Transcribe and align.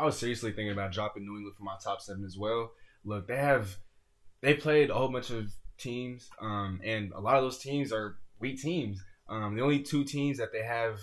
I 0.00 0.04
was 0.04 0.18
seriously 0.18 0.50
thinking 0.52 0.72
about 0.72 0.92
dropping 0.92 1.24
New 1.24 1.36
England 1.36 1.56
for 1.56 1.64
my 1.64 1.76
top 1.82 2.00
seven 2.00 2.24
as 2.24 2.36
well. 2.38 2.72
Look, 3.04 3.28
they 3.28 3.36
have 3.36 3.76
they 4.40 4.54
played 4.54 4.90
a 4.90 4.94
whole 4.94 5.08
bunch 5.08 5.30
of 5.30 5.52
teams, 5.78 6.30
um, 6.40 6.80
and 6.84 7.12
a 7.12 7.20
lot 7.20 7.36
of 7.36 7.42
those 7.42 7.58
teams 7.58 7.92
are 7.92 8.16
weak 8.38 8.60
teams. 8.60 9.02
Um, 9.28 9.54
the 9.54 9.62
only 9.62 9.80
two 9.80 10.04
teams 10.04 10.38
that 10.38 10.52
they 10.52 10.62
have, 10.62 10.98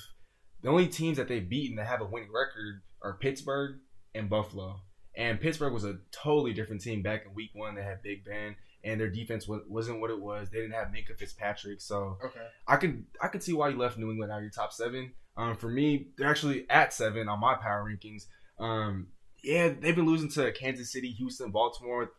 the 0.62 0.70
only 0.70 0.88
teams 0.88 1.18
that 1.18 1.28
they've 1.28 1.48
beaten 1.48 1.78
that 1.78 1.88
have 1.88 2.02
a 2.02 2.06
winning 2.06 2.32
record 2.34 2.82
are 3.02 3.14
Pittsburgh 3.14 3.78
and 4.16 4.30
Buffalo. 4.30 4.82
And 5.16 5.40
Pittsburgh 5.40 5.74
was 5.74 5.84
a 5.86 5.98
totally 6.12 6.54
different 6.54 6.82
team 6.82 7.02
back 7.02 7.26
in 7.26 7.34
Week 7.34 7.52
One. 7.54 7.76
They 7.76 7.84
had 7.84 8.04
Big 8.04 8.24
Ben, 8.26 8.56
and 8.84 9.00
their 9.00 9.10
defense 9.10 9.48
wasn't 9.48 10.00
what 10.00 10.12
it 10.12 10.20
was. 10.20 10.50
They 10.50 10.60
didn't 10.60 10.74
have 10.74 10.88
Minkah 10.90 11.18
Fitzpatrick, 11.18 11.82
so 11.82 12.18
Okay. 12.24 12.48
I 12.68 12.76
could 12.78 13.06
I 13.22 13.28
could 13.28 13.42
see 13.44 13.54
why 13.54 13.70
you 13.70 13.78
left 13.78 13.98
New 13.98 14.12
England 14.12 14.32
out 14.32 14.38
of 14.38 14.44
your 14.44 14.52
top 14.52 14.74
seven. 14.74 15.14
Um, 15.36 15.56
for 15.56 15.70
me, 15.70 16.08
they're 16.18 16.30
actually 16.30 16.68
at 16.70 16.94
seven 16.94 17.30
on 17.30 17.40
my 17.40 17.56
power 17.56 17.88
rankings. 17.88 18.26
Um, 18.60 19.08
yeah, 19.44 19.70
they've 19.80 19.96
been 19.96 20.06
losing 20.06 20.30
to 20.32 20.52
Kansas 20.52 20.92
City, 20.92 21.12
Houston, 21.12 21.52
Baltimore. 21.52 22.12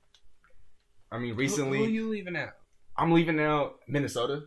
I 1.11 1.19
mean, 1.19 1.37
recently 1.37 1.79
Who, 1.79 1.85
who 1.85 1.91
you 1.91 2.09
leaving 2.11 2.37
out? 2.37 2.51
I'm 2.97 3.13
leaving 3.13 3.41
out 3.41 3.77
Minnesota. 3.87 4.45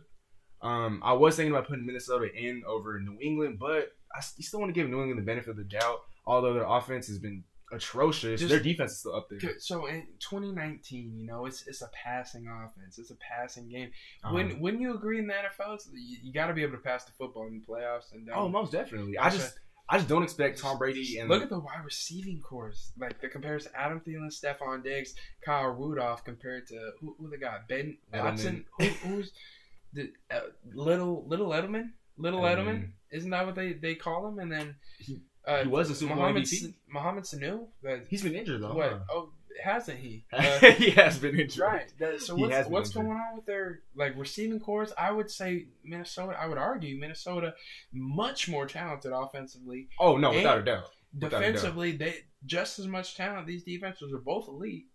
Um, 0.60 1.00
I 1.04 1.12
was 1.12 1.36
thinking 1.36 1.52
about 1.52 1.66
putting 1.66 1.86
Minnesota 1.86 2.28
in 2.32 2.62
over 2.66 3.00
New 3.00 3.18
England, 3.20 3.58
but 3.58 3.92
I 4.14 4.20
still 4.20 4.60
want 4.60 4.72
to 4.72 4.80
give 4.80 4.88
New 4.88 5.00
England 5.00 5.18
the 5.18 5.24
benefit 5.24 5.50
of 5.50 5.56
the 5.56 5.64
doubt. 5.64 6.02
Although 6.24 6.54
their 6.54 6.66
offense 6.66 7.08
has 7.08 7.18
been 7.18 7.42
atrocious, 7.72 8.40
Just- 8.40 8.50
their 8.50 8.60
defense 8.60 8.92
is 8.92 8.98
still 9.00 9.16
up 9.16 9.28
there. 9.28 9.58
So 9.58 9.86
in 9.86 10.06
2019, 10.20 11.16
you 11.16 11.26
know, 11.26 11.46
it's 11.46 11.66
it's 11.66 11.82
a 11.82 11.90
passing 12.04 12.46
offense. 12.46 12.98
It's 12.98 13.10
a 13.10 13.16
passing 13.16 13.68
game. 13.68 13.90
Um, 14.22 14.34
When 14.34 14.60
when 14.60 14.80
you 14.80 14.94
agree 14.94 15.18
in 15.18 15.26
the 15.26 15.34
NFL, 15.34 15.78
you, 15.94 16.18
you 16.22 16.32
got 16.32 16.46
to 16.46 16.54
be 16.54 16.62
able 16.62 16.76
to 16.76 16.82
pass 16.82 17.04
the 17.04 17.12
football 17.12 17.48
in 17.48 17.60
the 17.60 17.66
playoffs. 17.66 18.12
And 18.12 18.28
um, 18.30 18.38
oh, 18.38 18.48
most 18.48 18.70
definitely. 18.70 19.18
I 19.18 19.30
just 19.30 19.58
I 19.92 19.98
just 19.98 20.08
don't 20.08 20.22
expect 20.22 20.58
Tom 20.58 20.78
Brady 20.78 21.18
and 21.18 21.28
look 21.28 21.42
at 21.42 21.50
the 21.50 21.58
wide 21.58 21.84
receiving 21.84 22.40
cores. 22.40 22.92
Like 22.98 23.20
the 23.20 23.28
comparison: 23.28 23.72
Adam 23.76 24.00
Thielen, 24.00 24.28
Stefon 24.32 24.82
Diggs, 24.82 25.14
Kyle 25.44 25.68
Rudolph 25.68 26.24
compared 26.24 26.66
to 26.68 26.92
who, 26.98 27.14
who 27.18 27.28
they 27.28 27.36
got? 27.36 27.68
Ben 27.68 27.98
Watson. 28.12 28.64
Who, 28.78 28.86
who's 28.86 29.32
the 29.92 30.10
uh, 30.30 30.40
little 30.72 31.24
little 31.28 31.48
Edelman? 31.50 31.90
Little 32.16 32.40
Edelman. 32.40 32.66
Edelman. 32.66 32.88
Isn't 33.10 33.30
that 33.30 33.44
what 33.44 33.54
they, 33.54 33.74
they 33.74 33.94
call 33.94 34.26
him? 34.28 34.38
And 34.38 34.50
then 34.50 34.74
He- 34.98 35.20
uh, 35.46 35.62
he 35.64 35.68
was 35.68 35.90
a 35.90 35.94
Super 35.94 36.14
Bowl 36.14 36.24
MVP. 36.24 36.72
Mohamed 36.88 37.24
Sanu. 37.24 37.66
He's 38.08 38.22
been 38.22 38.34
injured 38.34 38.62
though. 38.62 38.74
what? 38.74 38.92
huh? 38.92 38.98
Oh, 39.10 39.28
hasn't 39.62 39.98
he? 39.98 40.24
Uh, 40.32 40.72
he 40.72 40.90
has 40.90 41.18
been 41.18 41.38
injured. 41.38 41.62
Right. 41.62 41.92
That, 41.98 42.20
so 42.20 42.34
what's, 42.34 42.68
what's 42.68 42.90
going 42.90 43.08
on 43.08 43.36
with 43.36 43.46
their 43.46 43.82
like 43.94 44.16
receiving 44.16 44.58
cores? 44.58 44.92
I 44.98 45.12
would 45.12 45.30
say 45.30 45.66
Minnesota. 45.84 46.36
I 46.38 46.46
would 46.46 46.58
argue 46.58 46.98
Minnesota 46.98 47.54
much 47.92 48.48
more 48.48 48.66
talented 48.66 49.12
offensively. 49.12 49.88
Oh 50.00 50.16
no, 50.16 50.30
without 50.30 50.58
a 50.58 50.62
doubt. 50.62 50.90
Without 51.14 51.26
a 51.26 51.30
doubt. 51.30 51.40
Defensively, 51.40 51.92
they 51.92 52.16
just 52.46 52.78
as 52.78 52.86
much 52.86 53.16
talent. 53.16 53.46
These 53.46 53.64
defenses 53.64 54.12
are 54.12 54.18
both 54.18 54.48
elite. 54.48 54.86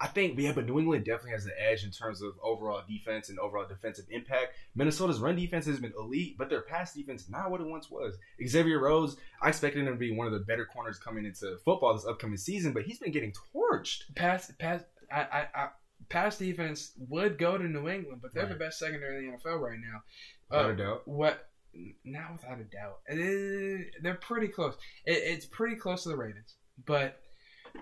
I 0.00 0.06
think, 0.06 0.38
yeah, 0.38 0.52
but 0.52 0.66
New 0.66 0.78
England 0.78 1.04
definitely 1.04 1.32
has 1.32 1.44
the 1.44 1.60
edge 1.60 1.82
in 1.84 1.90
terms 1.90 2.22
of 2.22 2.32
overall 2.42 2.82
defense 2.88 3.28
and 3.30 3.38
overall 3.38 3.66
defensive 3.66 4.04
impact. 4.10 4.54
Minnesota's 4.76 5.18
run 5.18 5.34
defense 5.34 5.66
has 5.66 5.80
been 5.80 5.92
elite, 5.98 6.36
but 6.38 6.48
their 6.48 6.62
pass 6.62 6.94
defense 6.94 7.28
not 7.28 7.50
what 7.50 7.60
it 7.60 7.66
once 7.66 7.90
was. 7.90 8.16
Xavier 8.46 8.78
Rhodes, 8.80 9.16
I 9.42 9.48
expected 9.48 9.80
him 9.80 9.92
to 9.92 9.98
be 9.98 10.14
one 10.14 10.26
of 10.28 10.32
the 10.32 10.40
better 10.40 10.64
corners 10.66 10.98
coming 10.98 11.24
into 11.24 11.56
football 11.64 11.94
this 11.94 12.06
upcoming 12.06 12.36
season, 12.36 12.72
but 12.72 12.84
he's 12.84 12.98
been 13.00 13.10
getting 13.12 13.32
torched. 13.54 14.02
Pass, 14.14 14.52
pass. 14.58 14.82
I, 15.10 15.20
I, 15.22 15.46
I, 15.54 15.68
pass 16.10 16.38
defense 16.38 16.92
would 17.08 17.36
go 17.38 17.58
to 17.58 17.64
New 17.64 17.88
England, 17.88 18.20
but 18.22 18.32
they're 18.32 18.46
the 18.46 18.54
best 18.54 18.78
secondary 18.78 19.26
in 19.26 19.32
the 19.32 19.36
NFL 19.38 19.58
right 19.60 19.78
now. 19.80 20.02
Without 20.48 20.64
Uh, 20.66 20.72
a 20.72 20.76
doubt. 20.76 21.08
What? 21.08 21.48
Not 22.04 22.32
without 22.32 22.60
a 22.60 22.64
doubt. 22.64 23.00
Eh, 23.08 23.84
they're 24.00 24.18
pretty 24.20 24.48
close. 24.48 24.74
It, 25.04 25.18
it's 25.24 25.46
pretty 25.46 25.76
close 25.76 26.04
to 26.04 26.10
the 26.10 26.16
Ravens, 26.16 26.54
but. 26.86 27.20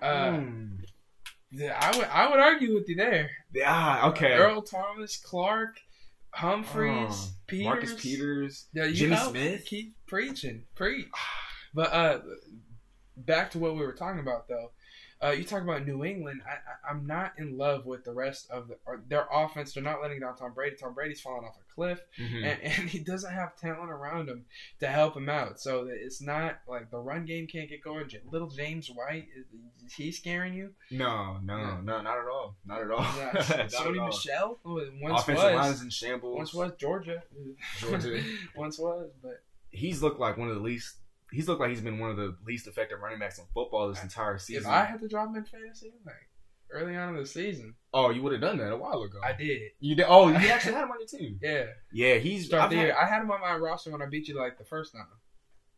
Uh, 0.01 0.31
Hmm. 0.31 0.67
Yeah, 1.51 1.77
I 1.79 1.97
would 1.97 2.07
I 2.07 2.29
would 2.29 2.39
argue 2.39 2.73
with 2.73 2.89
you 2.89 2.95
there. 2.95 3.29
Yeah, 3.53 4.07
okay. 4.09 4.33
Earl 4.33 4.61
Thomas, 4.61 5.17
Clark, 5.17 5.79
Humphreys, 6.31 7.09
Oh, 7.11 7.29
Peters, 7.47 7.65
Marcus 7.65 7.93
Peters. 7.95 8.65
Yeah, 8.73 8.85
you 8.85 8.93
Jimmy 8.93 9.15
help 9.15 9.31
Smith. 9.31 9.65
keep 9.65 9.95
preaching, 10.07 10.63
preach. 10.75 11.07
But 11.73 11.93
uh, 11.93 12.19
back 13.15 13.51
to 13.51 13.59
what 13.59 13.73
we 13.75 13.81
were 13.81 13.93
talking 13.93 14.19
about 14.19 14.47
though. 14.47 14.71
Uh, 15.23 15.31
you 15.31 15.43
talk 15.43 15.63
about 15.63 15.85
New 15.87 16.05
England. 16.05 16.41
I, 16.45 16.51
I, 16.51 16.91
I'm 16.91 17.07
not 17.07 17.33
in 17.39 17.57
love 17.57 17.87
with 17.87 18.03
the 18.03 18.13
rest 18.13 18.49
of 18.51 18.67
the, 18.67 18.75
their 19.07 19.27
offense. 19.33 19.73
They're 19.73 19.81
not 19.81 19.99
letting 20.01 20.19
down 20.19 20.35
Tom 20.35 20.53
Brady. 20.53 20.75
Tom 20.75 20.93
Brady's 20.93 21.21
falling 21.21 21.43
off 21.45 21.55
a 21.57 21.73
cliff, 21.73 21.99
Mhm. 22.19 22.43
and, 22.45 22.61
and 22.79 22.89
he 22.89 22.99
doesn't 22.99 23.33
have 23.33 23.55
talent 23.57 23.89
around 23.89 24.29
him 24.29 24.45
to 24.79 24.87
help 24.87 25.17
him 25.17 25.27
out. 25.27 25.59
So 25.59 25.87
it's 25.91 26.21
not 26.21 26.59
like 26.67 26.91
the 26.91 26.99
run 26.99 27.25
game 27.25 27.47
can't 27.47 27.67
get 27.69 27.83
going. 27.83 28.05
Little 28.31 28.49
James 28.49 28.89
White 28.89 29.25
is, 29.35 29.45
is 29.87 29.93
he 29.93 30.11
scaring 30.11 30.53
you? 30.53 30.73
No, 30.91 31.39
no, 31.43 31.57
Yeah. 31.57 31.77
no, 31.83 32.01
not 32.01 32.17
at 32.19 32.27
all. 32.31 32.55
Not 32.65 32.81
at 32.83 32.91
all. 32.91 32.99
Yeah, 33.17 33.31
Sony. 33.67 34.05
Michel 34.05 34.59
who 34.63 34.81
once 35.01 35.21
Offensive 35.23 35.43
line 35.45 35.55
was 35.55 35.75
is 35.77 35.81
in 35.81 35.89
shambles. 35.89 36.37
once 36.37 36.53
was 36.53 36.71
Georgia, 36.79 37.23
Georgia. 37.79 38.21
once 38.55 38.77
was, 38.77 39.09
but 39.23 39.41
he's 39.71 40.03
looked 40.03 40.19
like 40.19 40.37
one 40.37 40.47
of 40.49 40.55
the 40.55 40.61
least. 40.61 40.95
He's 41.31 41.47
looked 41.47 41.59
like 41.61 41.69
he's 41.71 41.81
been 41.81 41.99
one 41.99 42.09
of 42.09 42.17
the 42.17 42.35
least 42.45 42.67
effective 42.67 42.99
running 43.01 43.19
backs 43.19 43.37
in 43.37 43.45
football 43.53 43.89
this 43.89 44.01
entire 44.01 44.37
season. 44.37 44.63
if 44.63 44.69
I 44.69 44.85
had 44.85 45.01
to 45.01 45.07
drop 45.07 45.27
him 45.29 45.35
in 45.35 45.43
fantasy, 45.43 45.91
like 46.05 46.15
early 46.71 46.95
on 46.95 47.09
in 47.09 47.15
the 47.17 47.25
season, 47.25 47.75
oh, 47.93 48.09
you 48.11 48.21
would 48.23 48.31
have 48.31 48.41
done 48.41 48.57
that 48.57 48.71
a 48.71 48.77
while 48.77 49.01
ago. 49.03 49.19
I 49.23 49.33
did. 49.33 49.59
You 49.79 49.95
did. 49.95 50.05
Oh, 50.07 50.29
you 50.29 50.35
actually 50.49 50.73
had 50.73 50.83
him 50.83 50.91
on 50.91 50.97
your 50.99 51.07
team. 51.07 51.39
Yeah, 51.41 51.65
Yeah, 51.91 52.15
he's. 52.15 52.45
start 52.45 52.71
had- 52.71 52.79
year. 52.81 52.95
I 52.95 53.05
had 53.07 53.21
him 53.21 53.31
on 53.31 53.41
my 53.41 53.55
roster 53.55 53.91
when 53.91 54.01
I 54.01 54.05
beat 54.05 54.27
you 54.27 54.39
like 54.39 54.57
the 54.57 54.65
first 54.65 54.93
time. 54.93 55.05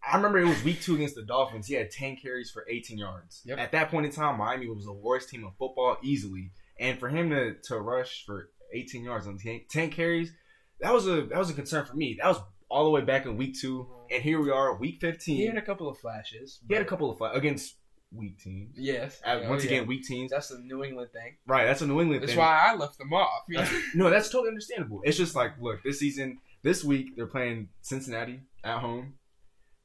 I 0.07 0.15
remember 0.15 0.37
it 0.39 0.45
was 0.47 0.63
week 0.63 0.81
two 0.81 0.95
against 0.95 1.15
the 1.15 1.23
Dolphins. 1.23 1.67
He 1.67 1.73
had 1.73 1.91
ten 1.91 2.15
carries 2.15 2.49
for 2.51 2.65
eighteen 2.69 2.97
yards. 2.97 3.41
Yep. 3.45 3.57
At 3.57 3.71
that 3.73 3.89
point 3.91 4.05
in 4.05 4.11
time, 4.13 4.37
Miami 4.37 4.67
was 4.67 4.85
the 4.85 4.93
worst 4.93 5.29
team 5.29 5.43
in 5.43 5.51
football 5.59 5.97
easily, 6.01 6.51
and 6.79 6.97
for 6.99 7.09
him 7.09 7.29
to, 7.31 7.55
to 7.65 7.79
rush 7.79 8.23
for 8.25 8.49
eighteen 8.73 9.03
yards 9.03 9.27
on 9.27 9.37
10, 9.37 9.61
10 9.69 9.89
carries, 9.89 10.31
that 10.79 10.93
was 10.93 11.05
a 11.07 11.23
that 11.23 11.37
was 11.37 11.49
a 11.49 11.53
concern 11.53 11.85
for 11.85 11.95
me. 11.95 12.17
That 12.21 12.29
was 12.29 12.39
all 12.69 12.85
the 12.85 12.91
way 12.91 13.01
back 13.01 13.25
in 13.25 13.35
week 13.35 13.59
two, 13.59 13.89
and 14.11 14.21
here 14.23 14.41
we 14.41 14.51
are, 14.51 14.75
week 14.77 14.99
fifteen. 15.01 15.37
He 15.37 15.45
had 15.45 15.57
a 15.57 15.61
couple 15.61 15.87
of 15.89 15.97
flashes. 15.97 16.59
He 16.67 16.73
had 16.73 16.81
a 16.83 16.85
couple 16.85 17.09
of 17.11 17.17
fight 17.17 17.35
against 17.35 17.75
weak 18.11 18.39
teams. 18.39 18.75
Yes. 18.75 19.21
Uh, 19.25 19.39
Oh, 19.43 19.49
once 19.49 19.63
yeah. 19.63 19.71
again, 19.71 19.87
weak 19.87 20.03
teams. 20.03 20.31
that's 20.31 20.47
the 20.49 20.57
New 20.59 20.83
England 20.83 21.11
thing. 21.13 21.37
Right, 21.45 21.65
that's 21.65 21.81
a 21.81 21.87
New 21.87 22.01
England 22.01 22.23
That's 22.23 22.31
thing. 22.31 22.39
why 22.39 22.69
I 22.71 22.75
left 22.75 22.97
them 22.97 23.13
off. 23.13 23.43
That's- 23.49 23.73
no, 23.95 24.09
that's 24.09 24.29
totally 24.29 24.49
understandable. 24.49 25.01
It's 25.03 25.17
just 25.17 25.35
like, 25.35 25.51
look, 25.61 25.83
this 25.83 25.99
season, 25.99 26.39
this 26.63 26.83
week, 26.83 27.15
they're 27.15 27.27
playing 27.27 27.69
Cincinnati 27.81 28.41
at 28.63 28.79
home. 28.79 29.13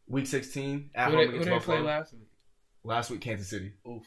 Week 0.06 0.26
16 0.26 0.90
at 0.94 1.10
who 1.10 1.16
home 1.16 1.30
they, 1.32 1.38
who 1.38 1.44
they 1.44 1.58
play 1.58 1.80
last 1.80 2.12
week? 2.14 2.28
Last 2.82 3.10
week, 3.10 3.20
Kansas 3.20 3.48
City. 3.48 3.72
Oof. 3.88 4.02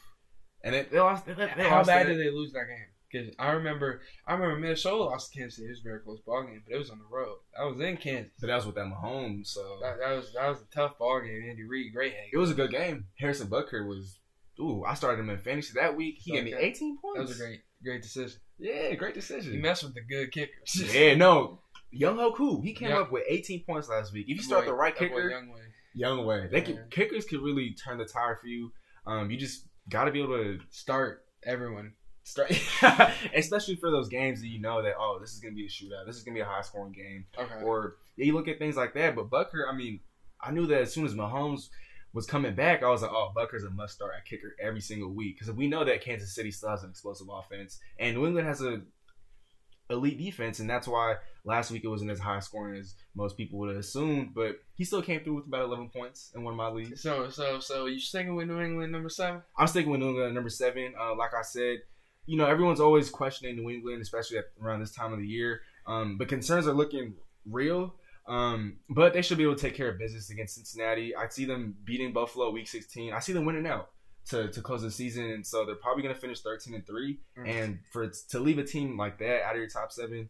And 0.64 0.74
it, 0.74 0.90
they 0.90 0.98
lost. 1.00 1.24
They, 1.26 1.34
they 1.34 1.46
How 1.46 1.76
lost 1.78 1.86
bad 1.88 2.06
did 2.06 2.18
they 2.20 2.30
lose 2.30 2.52
that 2.52 2.66
game? 2.68 2.86
Because 3.10 3.34
I 3.38 3.52
remember, 3.52 4.02
I 4.26 4.34
remember 4.34 4.58
Minnesota 4.58 4.96
lost 4.96 5.32
to 5.32 5.38
Kansas 5.38 5.56
City. 5.56 5.68
It 5.68 5.70
was 5.70 5.80
a 5.80 5.82
very 5.82 6.00
close 6.00 6.20
ball 6.20 6.42
game, 6.42 6.62
but 6.66 6.74
it 6.74 6.78
was 6.78 6.90
on 6.90 6.98
the 6.98 7.04
road. 7.16 7.38
I 7.58 7.64
was 7.64 7.80
in 7.80 7.96
Kansas. 7.96 8.32
But 8.40 8.48
that 8.48 8.56
was 8.56 8.66
with 8.66 8.74
that 8.74 8.84
Mahomes, 8.86 9.46
so 9.48 9.78
That, 9.82 9.98
that 9.98 10.14
was 10.16 10.32
that 10.34 10.48
was 10.48 10.60
a 10.60 10.74
tough 10.74 10.98
ball 10.98 11.20
game. 11.20 11.46
Andy 11.48 11.64
Reid, 11.64 11.92
great 11.94 12.12
hang. 12.12 12.28
it 12.32 12.36
was 12.36 12.50
a 12.50 12.54
good 12.54 12.70
game. 12.70 13.06
Harrison 13.18 13.48
Butker 13.48 13.86
was. 13.88 14.18
Ooh, 14.60 14.82
I 14.84 14.94
started 14.94 15.20
him 15.22 15.30
in 15.30 15.38
fantasy 15.38 15.72
that 15.76 15.96
week. 15.96 16.16
He 16.20 16.32
gave 16.32 16.42
me 16.44 16.52
18 16.52 16.98
points. 16.98 17.16
That 17.18 17.28
was 17.28 17.40
a 17.40 17.42
great 17.44 17.60
great 17.82 18.02
decision. 18.02 18.40
Yeah, 18.58 18.92
great 18.96 19.14
decision. 19.14 19.52
He 19.52 19.58
messed 19.58 19.84
with 19.84 19.94
the 19.94 20.00
good 20.02 20.32
kickers. 20.32 20.92
yeah, 20.94 21.14
no. 21.14 21.60
Younghoe 21.96 22.34
Koo, 22.34 22.60
he 22.60 22.72
came 22.74 22.88
Yeah. 22.90 22.98
up 23.02 23.12
with 23.12 23.22
18 23.28 23.64
points 23.64 23.88
last 23.88 24.12
week. 24.12 24.26
If 24.28 24.36
you 24.36 24.42
start 24.42 24.64
Boy, 24.64 24.70
the 24.72 24.74
right 24.74 24.94
kicker, 24.96 25.30
Young 25.30 25.48
Way. 25.48 25.60
young 25.94 26.26
way, 26.26 26.48
they 26.50 26.60
could, 26.60 26.90
kickers 26.90 27.24
can 27.24 27.40
really 27.40 27.72
turn 27.82 27.96
the 27.98 28.04
tire 28.04 28.36
for 28.36 28.48
you. 28.48 28.72
Um, 29.06 29.30
you 29.30 29.38
just 29.38 29.64
got 29.88 30.04
to 30.04 30.10
be 30.10 30.20
able 30.20 30.36
to 30.36 30.58
Start 30.70 31.24
everyone. 31.46 31.92
Start, 32.28 32.52
especially 33.34 33.76
for 33.76 33.90
those 33.90 34.08
games 34.08 34.42
that 34.42 34.48
you 34.48 34.60
know 34.60 34.82
that 34.82 34.94
oh, 34.98 35.18
this 35.18 35.32
is 35.32 35.40
gonna 35.40 35.54
be 35.54 35.64
a 35.64 35.68
shootout. 35.68 36.04
This 36.06 36.16
is 36.16 36.22
gonna 36.22 36.34
be 36.34 36.40
a 36.40 36.44
high 36.44 36.60
scoring 36.60 36.92
game. 36.92 37.24
Okay. 37.38 37.64
Or 37.64 37.96
yeah, 38.16 38.26
you 38.26 38.34
look 38.34 38.48
at 38.48 38.58
things 38.58 38.76
like 38.76 38.92
that. 38.94 39.16
But 39.16 39.30
Butker, 39.30 39.66
I 39.66 39.74
mean, 39.74 40.00
I 40.38 40.50
knew 40.50 40.66
that 40.66 40.82
as 40.82 40.92
soon 40.92 41.06
as 41.06 41.14
Mahomes 41.14 41.70
was 42.12 42.26
coming 42.26 42.54
back, 42.54 42.82
I 42.82 42.90
was 42.90 43.00
like, 43.00 43.10
oh, 43.10 43.32
Butker's 43.34 43.64
a 43.64 43.70
must 43.70 43.94
start 43.94 44.12
at 44.14 44.26
kicker 44.26 44.54
every 44.60 44.82
single 44.82 45.10
week 45.10 45.38
because 45.38 45.54
we 45.54 45.68
know 45.68 45.84
that 45.84 46.02
Kansas 46.02 46.34
City 46.34 46.50
still 46.50 46.68
has 46.68 46.82
an 46.82 46.90
explosive 46.90 47.28
offense 47.32 47.78
and 47.98 48.14
New 48.14 48.26
England 48.26 48.46
has 48.46 48.60
a 48.60 48.82
elite 49.90 50.18
defense, 50.18 50.60
and 50.60 50.68
that's 50.68 50.86
why 50.86 51.16
last 51.44 51.70
week 51.70 51.84
it 51.84 51.88
wasn't 51.88 52.10
as 52.10 52.18
high 52.18 52.40
scoring 52.40 52.78
as 52.78 52.94
most 53.14 53.36
people 53.36 53.58
would 53.58 53.70
have 53.70 53.78
assumed. 53.78 54.34
But 54.34 54.56
he 54.74 54.84
still 54.84 55.02
came 55.02 55.24
through 55.24 55.36
with 55.36 55.46
about 55.46 55.64
11 55.64 55.88
points 55.88 56.30
in 56.34 56.44
one 56.44 56.52
of 56.52 56.58
my 56.58 56.68
leagues. 56.68 57.00
so 57.00 57.30
so 57.30 57.58
so 57.58 57.86
you 57.86 57.98
sticking 57.98 58.34
with 58.34 58.48
New 58.48 58.60
England 58.60 58.92
number 58.92 59.08
seven? 59.08 59.42
I'm 59.56 59.66
sticking 59.66 59.90
with 59.90 60.00
New 60.00 60.10
England 60.10 60.34
number 60.34 60.50
seven. 60.50 60.92
Uh, 61.00 61.16
like 61.16 61.34
I 61.34 61.42
said, 61.42 61.78
you 62.28 62.36
know, 62.36 62.46
everyone's 62.46 62.80
always 62.80 63.08
questioning 63.08 63.56
New 63.56 63.70
England, 63.70 64.02
especially 64.02 64.36
at 64.36 64.44
around 64.62 64.80
this 64.80 64.92
time 64.92 65.12
of 65.14 65.18
the 65.18 65.26
year. 65.26 65.62
Um, 65.86 66.18
but 66.18 66.28
concerns 66.28 66.68
are 66.68 66.74
looking 66.74 67.14
real. 67.46 67.94
Um, 68.26 68.76
but 68.90 69.14
they 69.14 69.22
should 69.22 69.38
be 69.38 69.44
able 69.44 69.56
to 69.56 69.60
take 69.60 69.74
care 69.74 69.88
of 69.88 69.98
business 69.98 70.28
against 70.28 70.56
Cincinnati. 70.56 71.16
I 71.16 71.28
see 71.28 71.46
them 71.46 71.74
beating 71.84 72.12
Buffalo 72.12 72.50
week 72.50 72.68
16. 72.68 73.14
I 73.14 73.20
see 73.20 73.32
them 73.32 73.46
winning 73.46 73.66
out 73.66 73.88
to, 74.30 74.48
to 74.48 74.60
close 74.60 74.82
the 74.82 74.90
season, 74.90 75.24
and 75.24 75.46
so 75.46 75.64
they're 75.64 75.74
probably 75.74 76.02
going 76.02 76.14
to 76.14 76.20
finish 76.20 76.40
13 76.40 76.74
and 76.74 76.86
three. 76.86 77.20
Mm. 77.38 77.48
And 77.48 77.78
for 77.90 78.10
to 78.30 78.38
leave 78.38 78.58
a 78.58 78.64
team 78.64 78.96
like 78.96 79.18
that 79.18 79.44
out 79.44 79.52
of 79.52 79.58
your 79.58 79.68
top 79.68 79.92
seven, 79.92 80.28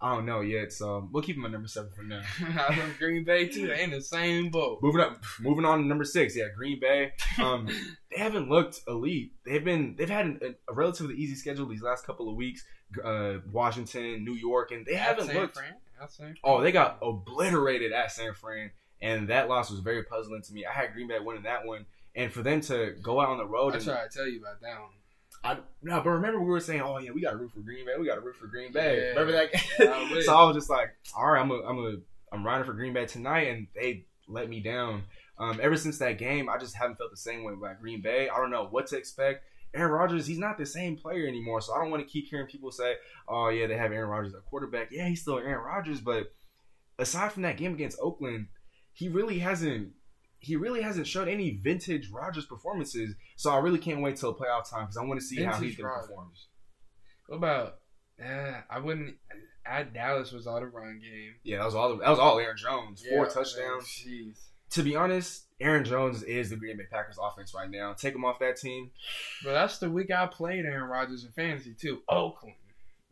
I 0.00 0.14
don't 0.14 0.26
know 0.26 0.40
yet. 0.40 0.72
So 0.72 1.08
we'll 1.12 1.22
keep 1.22 1.36
them 1.36 1.44
at 1.44 1.50
number 1.50 1.68
seven 1.68 1.90
for 1.90 2.02
now. 2.02 2.22
Green 2.98 3.24
Bay 3.24 3.48
too. 3.48 3.68
They 3.68 3.82
in 3.82 3.90
the 3.90 4.02
same 4.02 4.50
boat. 4.50 4.80
Moving 4.82 5.00
up, 5.00 5.22
moving 5.40 5.64
on 5.64 5.80
to 5.80 5.86
number 5.86 6.04
six. 6.04 6.36
Yeah, 6.36 6.44
Green 6.54 6.78
Bay. 6.80 7.12
Um, 7.42 7.66
they 8.10 8.18
haven't 8.18 8.48
looked 8.48 8.80
elite. 8.86 9.32
They've 9.46 9.64
been 9.64 9.94
they've 9.96 10.10
had 10.10 10.26
a, 10.42 10.54
a 10.70 10.74
relatively 10.74 11.14
easy 11.14 11.34
schedule 11.34 11.66
these 11.66 11.82
last 11.82 12.06
couple 12.06 12.28
of 12.28 12.36
weeks. 12.36 12.64
Uh, 13.02 13.38
Washington, 13.50 14.24
New 14.24 14.34
York, 14.34 14.70
and 14.72 14.84
they 14.86 14.94
haven't 14.94 15.26
San 15.26 15.36
looked. 15.36 15.54
Fran? 15.54 15.74
Oh, 16.42 16.60
they 16.60 16.70
got 16.70 16.98
obliterated 17.00 17.92
at 17.92 18.12
San 18.12 18.34
Fran, 18.34 18.70
and 19.00 19.28
that 19.28 19.48
loss 19.48 19.70
was 19.70 19.80
very 19.80 20.02
puzzling 20.02 20.42
to 20.42 20.52
me. 20.52 20.66
I 20.66 20.72
had 20.72 20.92
Green 20.92 21.08
Bay 21.08 21.18
winning 21.18 21.44
that 21.44 21.64
one, 21.64 21.86
and 22.14 22.32
for 22.32 22.42
them 22.42 22.60
to 22.62 22.94
go 23.02 23.20
out 23.20 23.28
on 23.28 23.38
the 23.38 23.46
road 23.46 23.72
I 23.72 23.76
and 23.76 23.84
tried 23.84 24.10
to 24.10 24.16
tell 24.16 24.28
you 24.28 24.40
about 24.40 24.60
that 24.60 24.80
one. 24.80 24.90
I 25.42 25.58
no, 25.82 26.00
but 26.00 26.10
remember 26.10 26.40
we 26.40 26.46
were 26.46 26.60
saying, 26.60 26.80
oh 26.80 26.98
yeah, 26.98 27.10
we 27.10 27.20
got 27.20 27.32
to 27.32 27.36
root 27.36 27.52
for 27.52 27.60
Green 27.60 27.84
Bay. 27.84 27.92
We 27.98 28.06
got 28.06 28.14
to 28.14 28.22
root 28.22 28.36
for 28.36 28.46
Green 28.46 28.72
Bay. 28.72 28.96
Yeah. 28.96 29.20
remember 29.20 29.32
that? 29.32 29.50
I 29.80 30.20
so 30.24 30.34
I 30.34 30.44
was 30.44 30.56
just 30.56 30.70
like, 30.70 30.90
all 31.16 31.30
right, 31.30 31.40
I'm 31.40 31.50
a, 31.50 31.60
I'm 31.62 31.78
a, 31.78 31.96
I'm 32.32 32.46
riding 32.46 32.64
for 32.64 32.72
Green 32.72 32.94
Bay 32.94 33.04
tonight, 33.04 33.48
and 33.48 33.66
they 33.74 34.06
let 34.26 34.48
me 34.48 34.60
down. 34.60 35.04
Um, 35.38 35.58
ever 35.60 35.76
since 35.76 35.98
that 35.98 36.16
game, 36.18 36.48
I 36.48 36.56
just 36.58 36.74
haven't 36.76 36.96
felt 36.96 37.10
the 37.10 37.16
same 37.16 37.44
way 37.44 37.52
about 37.52 37.80
Green 37.80 38.00
Bay. 38.00 38.28
I 38.28 38.36
don't 38.36 38.50
know 38.50 38.68
what 38.70 38.86
to 38.88 38.96
expect. 38.96 39.44
Aaron 39.74 39.90
Rodgers, 39.90 40.26
he's 40.26 40.38
not 40.38 40.56
the 40.56 40.66
same 40.66 40.96
player 40.96 41.26
anymore. 41.26 41.60
So 41.60 41.74
I 41.74 41.80
don't 41.80 41.90
want 41.90 42.06
to 42.06 42.10
keep 42.10 42.28
hearing 42.28 42.46
people 42.46 42.70
say, 42.70 42.94
"Oh 43.28 43.48
yeah, 43.48 43.66
they 43.66 43.76
have 43.76 43.92
Aaron 43.92 44.08
Rodgers 44.08 44.34
at 44.34 44.44
quarterback." 44.44 44.88
Yeah, 44.90 45.08
he's 45.08 45.22
still 45.22 45.38
Aaron 45.38 45.64
Rodgers, 45.64 46.00
but 46.00 46.32
aside 46.98 47.32
from 47.32 47.42
that 47.42 47.56
game 47.56 47.74
against 47.74 47.98
Oakland, 48.00 48.46
he 48.92 49.08
really 49.08 49.40
hasn't. 49.40 49.92
He 50.44 50.56
really 50.56 50.82
hasn't 50.82 51.06
showed 51.06 51.28
any 51.28 51.58
vintage 51.62 52.10
Rodgers 52.10 52.46
performances. 52.46 53.14
So 53.36 53.50
I 53.50 53.58
really 53.58 53.78
can't 53.78 54.02
wait 54.02 54.16
till 54.16 54.34
playoff 54.34 54.68
time 54.68 54.84
because 54.84 54.96
I 54.96 55.04
want 55.04 55.20
to 55.20 55.26
see 55.26 55.42
how 55.42 55.58
he's 55.58 55.76
going 55.76 55.92
to 55.92 56.00
perform. 56.00 56.30
What 57.26 57.36
about? 57.36 57.74
Uh, 58.22 58.60
I 58.70 58.78
wouldn't. 58.78 59.16
At 59.66 59.94
Dallas 59.94 60.30
was 60.30 60.46
all 60.46 60.60
the 60.60 60.66
run 60.66 61.00
game. 61.00 61.34
Yeah, 61.42 61.58
that 61.58 61.64
was 61.64 61.74
all. 61.74 61.96
That 61.96 62.10
was 62.10 62.18
all 62.18 62.38
Aaron 62.38 62.56
Jones. 62.56 63.02
Four 63.08 63.26
touchdowns. 63.26 63.86
Jeez. 63.86 64.38
To 64.70 64.82
be 64.82 64.94
honest, 64.94 65.46
Aaron 65.60 65.84
Jones 65.84 66.22
is 66.22 66.50
the 66.50 66.56
Green 66.56 66.76
Bay 66.76 66.84
Packers 66.90 67.16
offense 67.20 67.54
right 67.54 67.70
now. 67.70 67.92
Take 67.94 68.14
him 68.14 68.24
off 68.24 68.40
that 68.40 68.56
team. 68.56 68.90
But 69.42 69.52
that's 69.52 69.78
the 69.78 69.88
week 69.88 70.10
I 70.10 70.26
played 70.26 70.64
Aaron 70.64 70.90
Rodgers 70.90 71.24
in 71.24 71.32
fantasy 71.32 71.74
too. 71.74 72.02
Oakland. 72.08 72.56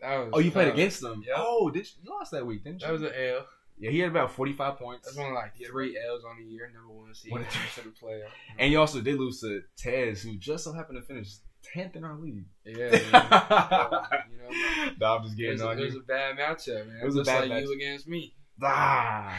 That 0.00 0.19
was. 0.19 0.31
Oh, 0.35 0.38
you 0.40 0.50
played 0.50 0.69
against 0.69 1.00
them. 1.00 1.23
Yep. 1.26 1.37
Oh, 1.38 1.70
did 1.70 1.87
you, 1.87 1.93
you 2.02 2.11
lost 2.11 2.32
that 2.32 2.44
week, 2.44 2.64
didn't 2.64 2.82
you? 2.82 2.87
That 2.87 2.93
was 2.93 3.02
an 3.02 3.12
L. 3.17 3.46
yeah, 3.78 3.90
he 3.90 3.98
had 3.98 4.10
about 4.10 4.32
forty-five 4.32 4.78
points. 4.78 5.06
That's 5.06 5.16
one 5.16 5.34
like 5.34 5.52
three 5.66 5.98
L's 6.08 6.24
on 6.24 6.36
the 6.38 6.44
year. 6.44 6.70
Number 6.72 6.92
one 6.92 7.14
seed. 7.14 7.32
One- 7.32 7.44
to 7.44 7.82
the 7.82 7.90
playoff. 7.90 8.28
And 8.58 8.72
you 8.72 8.78
also 8.78 9.00
did 9.00 9.19
lose 9.19 9.40
to 9.40 9.62
Tez, 9.76 10.22
who 10.22 10.36
just 10.36 10.64
so 10.64 10.72
happened 10.72 10.98
to 11.00 11.06
finish 11.06 11.28
tenth 11.62 11.96
in 11.96 12.04
our 12.04 12.16
league. 12.16 12.44
Yeah. 12.64 12.74
you 14.30 14.38
know, 14.38 14.90
no, 15.00 15.16
I'm 15.16 15.22
just 15.24 15.38
it 15.38 15.42
getting 15.42 15.62
on 15.62 15.78
it 15.78 15.84
was 15.84 15.96
a 15.96 16.00
bad 16.00 16.36
matchup, 16.36 16.86
man. 16.86 17.00
It 17.02 17.06
was 17.06 17.16
a 17.16 17.24
bad 17.24 17.48
like 17.48 17.62
you 17.62 17.69
matchup. 17.69 17.74
against 17.76 18.08
me. 18.08 18.34
Ah, 18.64 19.36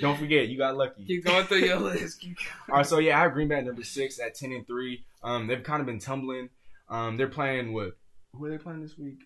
don't 0.00 0.18
forget, 0.18 0.48
you 0.48 0.58
got 0.58 0.76
lucky. 0.76 1.04
Keep 1.04 1.26
going 1.26 1.46
through 1.46 1.58
your 1.58 1.78
list. 1.78 2.20
Keep 2.20 2.38
All 2.68 2.78
right, 2.78 2.86
so 2.86 2.98
yeah, 2.98 3.18
I 3.18 3.22
have 3.22 3.34
Green 3.34 3.46
Bay 3.46 3.58
at 3.58 3.66
number 3.66 3.84
six 3.84 4.18
at 4.18 4.34
ten 4.34 4.52
and 4.52 4.66
three. 4.66 5.04
Um, 5.22 5.46
they've 5.46 5.62
kind 5.62 5.80
of 5.80 5.86
been 5.86 6.00
tumbling. 6.00 6.48
Um, 6.88 7.16
they're 7.16 7.28
playing 7.28 7.72
what? 7.72 7.92
Who 8.32 8.44
are 8.46 8.50
they 8.50 8.58
playing 8.58 8.80
this 8.80 8.98
week? 8.98 9.20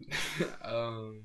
um, 0.64 1.22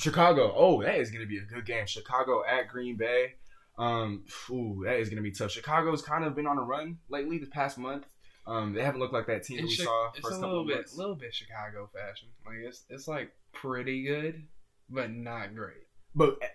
Chicago. 0.00 0.52
Oh, 0.56 0.82
that 0.82 0.96
is 0.96 1.10
going 1.10 1.22
to 1.22 1.28
be 1.28 1.38
a 1.38 1.42
good 1.42 1.66
game. 1.66 1.86
Chicago 1.86 2.42
at 2.48 2.68
Green 2.68 2.96
Bay. 2.96 3.34
Um, 3.78 4.24
ooh, 4.50 4.82
that 4.84 4.96
is 4.98 5.08
going 5.08 5.16
to 5.16 5.22
be 5.22 5.30
tough. 5.30 5.50
Chicago's 5.50 6.02
kind 6.02 6.24
of 6.24 6.34
been 6.34 6.46
on 6.46 6.58
a 6.58 6.62
run 6.62 6.98
lately, 7.08 7.38
the 7.38 7.46
past 7.46 7.78
month. 7.78 8.06
Um, 8.46 8.72
they 8.74 8.82
haven't 8.82 9.00
looked 9.00 9.12
like 9.12 9.26
that 9.26 9.44
team 9.44 9.58
that 9.58 9.64
we 9.64 9.68
it's, 9.70 9.84
saw 9.84 10.10
it's 10.10 10.20
first 10.20 10.38
a 10.38 10.40
couple 10.40 10.48
little 10.50 10.66
bit, 10.66 10.76
months. 10.76 10.96
little 10.96 11.14
bit 11.14 11.34
Chicago 11.34 11.88
fashion. 11.92 12.28
Like 12.44 12.56
it's, 12.66 12.84
it's 12.88 13.06
like 13.06 13.32
pretty 13.52 14.02
good, 14.04 14.42
but 14.88 15.10
not 15.10 15.54
great. 15.54 15.86
But 16.14 16.38
eh, 16.42 16.46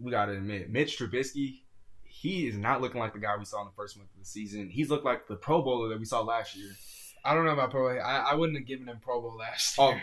we 0.00 0.10
got 0.10 0.26
to 0.26 0.32
admit, 0.32 0.70
Mitch 0.70 0.98
Trubisky, 0.98 1.60
he 2.04 2.46
is 2.46 2.56
not 2.56 2.80
looking 2.80 3.00
like 3.00 3.12
the 3.12 3.18
guy 3.18 3.36
we 3.36 3.44
saw 3.44 3.60
in 3.62 3.66
the 3.66 3.72
first 3.76 3.96
month 3.96 4.10
of 4.14 4.18
the 4.20 4.24
season. 4.24 4.68
He's 4.70 4.88
looked 4.90 5.04
like 5.04 5.26
the 5.26 5.36
Pro 5.36 5.62
Bowler 5.62 5.88
that 5.90 5.98
we 5.98 6.04
saw 6.04 6.20
last 6.22 6.56
year. 6.56 6.70
I 7.24 7.34
don't 7.34 7.44
know 7.44 7.52
about 7.52 7.70
Pro. 7.70 7.98
I, 7.98 8.30
I 8.30 8.34
wouldn't 8.34 8.58
have 8.58 8.66
given 8.66 8.88
him 8.88 8.98
Pro 9.02 9.20
Bowl 9.20 9.36
last 9.36 9.76
Oh, 9.78 9.90
year. 9.90 10.02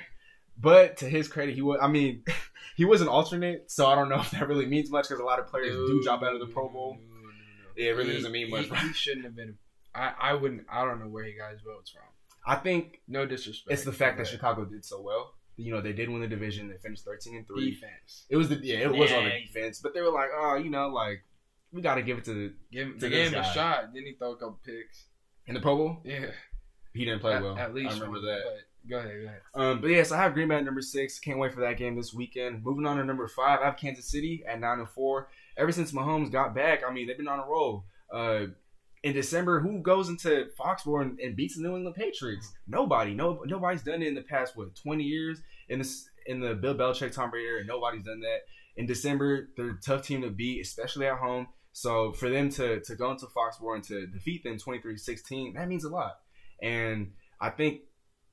But 0.62 0.98
to 0.98 1.10
his 1.10 1.28
credit, 1.28 1.56
he 1.56 1.62
was. 1.62 1.80
I 1.82 1.88
mean, 1.88 2.24
he 2.76 2.86
was 2.86 3.02
an 3.02 3.08
alternate, 3.08 3.72
so 3.72 3.88
I 3.88 3.96
don't 3.96 4.10
know 4.10 4.20
if 4.20 4.32
that 4.32 4.48
really 4.48 4.66
means 4.66 4.90
much 4.92 5.08
because 5.08 5.20
a 5.22 5.24
lot 5.26 5.40
of 5.40 5.48
players 5.48 5.74
do 5.76 6.02
drop 6.04 6.22
out 6.24 6.34
of 6.34 6.40
the 6.40 6.48
Pro 6.48 6.70
Bowl. 6.70 6.98
No, 7.00 7.16
no, 7.16 7.22
no. 7.24 7.30
Yeah, 7.78 7.92
it 7.92 7.96
really 7.96 8.10
He- 8.10 8.16
doesn't 8.18 8.32
mean 8.32 8.50
much. 8.50 8.66
He, 8.68 8.76
he 8.88 8.94
shouldn't 8.94 9.26
have 9.26 9.36
been. 9.36 9.58
I, 9.96 10.14
I 10.20 10.34
wouldn't. 10.34 10.66
I 10.72 10.84
don't 10.86 11.00
know 11.00 11.08
where 11.08 11.24
he 11.24 11.34
got 11.34 11.52
his 11.52 11.62
votes 11.62 11.90
from. 11.92 12.04
I 12.46 12.56
think 12.56 13.02
No 13.08 13.26
disrespect. 13.26 13.74
it's 13.74 13.84
the 13.84 13.92
fact 13.92 14.18
that 14.18 14.28
Chicago 14.28 14.66
did 14.66 14.84
so 14.86 15.02
well. 15.02 15.34
You 15.58 15.74
know, 15.74 15.82
they 15.82 15.92
did 15.94 16.10
win 16.10 16.22
the 16.22 16.28
division. 16.28 16.70
They 16.70 16.78
finished 16.78 17.04
thirteen 17.04 17.36
and 17.36 17.48
three. 17.48 17.72
defense. 17.72 18.26
It 18.30 18.38
was 18.38 18.48
the 18.50 18.56
yeah, 18.64 18.78
it 18.80 18.92
was 18.96 19.12
on 19.12 19.26
the 19.26 19.32
defense, 19.46 19.80
but 19.82 19.94
they 19.94 20.02
were 20.02 20.12
like, 20.12 20.30
oh, 20.34 20.56
you 20.56 20.70
know, 20.70 20.88
like 20.88 21.24
we 21.74 21.82
got 21.82 21.96
to 21.96 22.02
give 22.02 22.18
it 22.18 22.24
to 22.26 22.34
the 22.34 22.54
Give 22.72 22.88
him, 22.88 23.00
To 23.00 23.10
gave 23.10 23.32
him 23.34 23.40
a 23.42 23.44
shot. 23.54 23.94
Then 23.94 24.04
he 24.06 24.14
throw 24.18 24.32
a 24.32 24.36
couple 24.38 24.60
picks. 24.66 25.06
in 25.48 25.54
the 25.54 25.60
Pro 25.60 25.76
Bowl. 25.76 25.98
Yeah, 26.06 26.28
He 26.94 27.04
didn't 27.06 27.20
play 27.20 27.34
at, 27.34 27.44
well. 27.44 27.58
at 27.58 27.74
least 27.74 27.92
I 27.92 27.94
remember 27.96 28.22
that. 28.22 28.42
But 28.46 28.58
go 28.90 28.98
ahead, 28.98 29.12
go 29.22 29.28
ahead. 29.28 29.42
Um, 29.56 29.82
but 29.82 29.90
yes, 29.90 30.12
I 30.12 30.18
have 30.18 30.34
Green 30.34 30.48
Bay 30.48 30.56
at 30.56 30.66
number 30.66 30.82
six. 30.82 31.20
Can't 31.20 31.40
wait 31.40 31.54
for 31.54 31.62
that 31.62 31.78
game 31.78 31.96
this 31.96 32.14
weekend. 32.14 32.64
Moving 32.64 32.86
on 32.86 32.98
to 32.98 33.04
number 33.04 33.28
five, 33.28 33.60
I 33.62 33.66
have 33.66 33.78
Kansas 33.78 34.10
City 34.10 34.44
at 34.48 34.60
nine 34.60 34.80
and 34.80 34.90
four. 34.90 35.30
Ever 35.58 35.72
since 35.72 35.92
Mahomes 35.92 36.32
got 36.32 36.56
back, 36.56 36.82
I 36.88 36.94
mean, 36.94 37.08
they've 37.08 37.18
been 37.18 37.28
on 37.28 37.40
a 37.40 37.46
roll. 37.46 37.86
Uh, 38.14 38.48
in 39.04 39.14
December, 39.14 39.62
who 39.62 39.82
goes 39.82 40.10
into 40.10 40.48
Foxborough 40.60 41.02
and, 41.02 41.20
and 41.20 41.36
beats 41.36 41.56
the 41.56 41.64
New 41.64 41.76
England 41.76 41.96
Patriots? 41.96 42.52
Nobody. 42.68 43.14
No, 43.14 43.42
nobody's 43.46 43.84
done 43.84 44.02
it 44.02 44.08
in 44.08 44.16
the 44.16 44.22
past 44.22 44.58
what 44.58 44.76
twenty 44.76 45.06
years 45.06 45.40
in 45.70 45.80
this 45.80 46.10
in 46.26 46.40
the 46.40 46.54
Bill 46.54 46.76
Belichick 46.76 47.14
Tom 47.14 47.32
Brady 47.32 47.48
era. 47.48 47.64
Nobody's 47.66 48.04
done 48.04 48.20
that. 48.22 48.40
In 48.76 48.86
December, 48.86 49.50
they're 49.56 49.72
a 49.72 49.82
tough 49.82 50.04
team 50.04 50.22
to 50.22 50.30
beat, 50.30 50.62
especially 50.62 51.08
at 51.08 51.18
home. 51.18 51.48
So 51.72 52.12
for 52.12 52.30
them 52.30 52.50
to 52.52 52.82
to 52.82 52.96
go 52.96 53.12
into 53.12 53.28
Foxborough 53.28 53.76
and 53.76 53.84
to 53.86 54.08
defeat 54.08 54.44
them 54.44 54.58
23-16, 54.58 55.56
that 55.56 55.68
means 55.68 55.84
a 55.84 55.90
lot. 55.90 56.20
And 56.62 57.14
I 57.40 57.50
think 57.50 57.82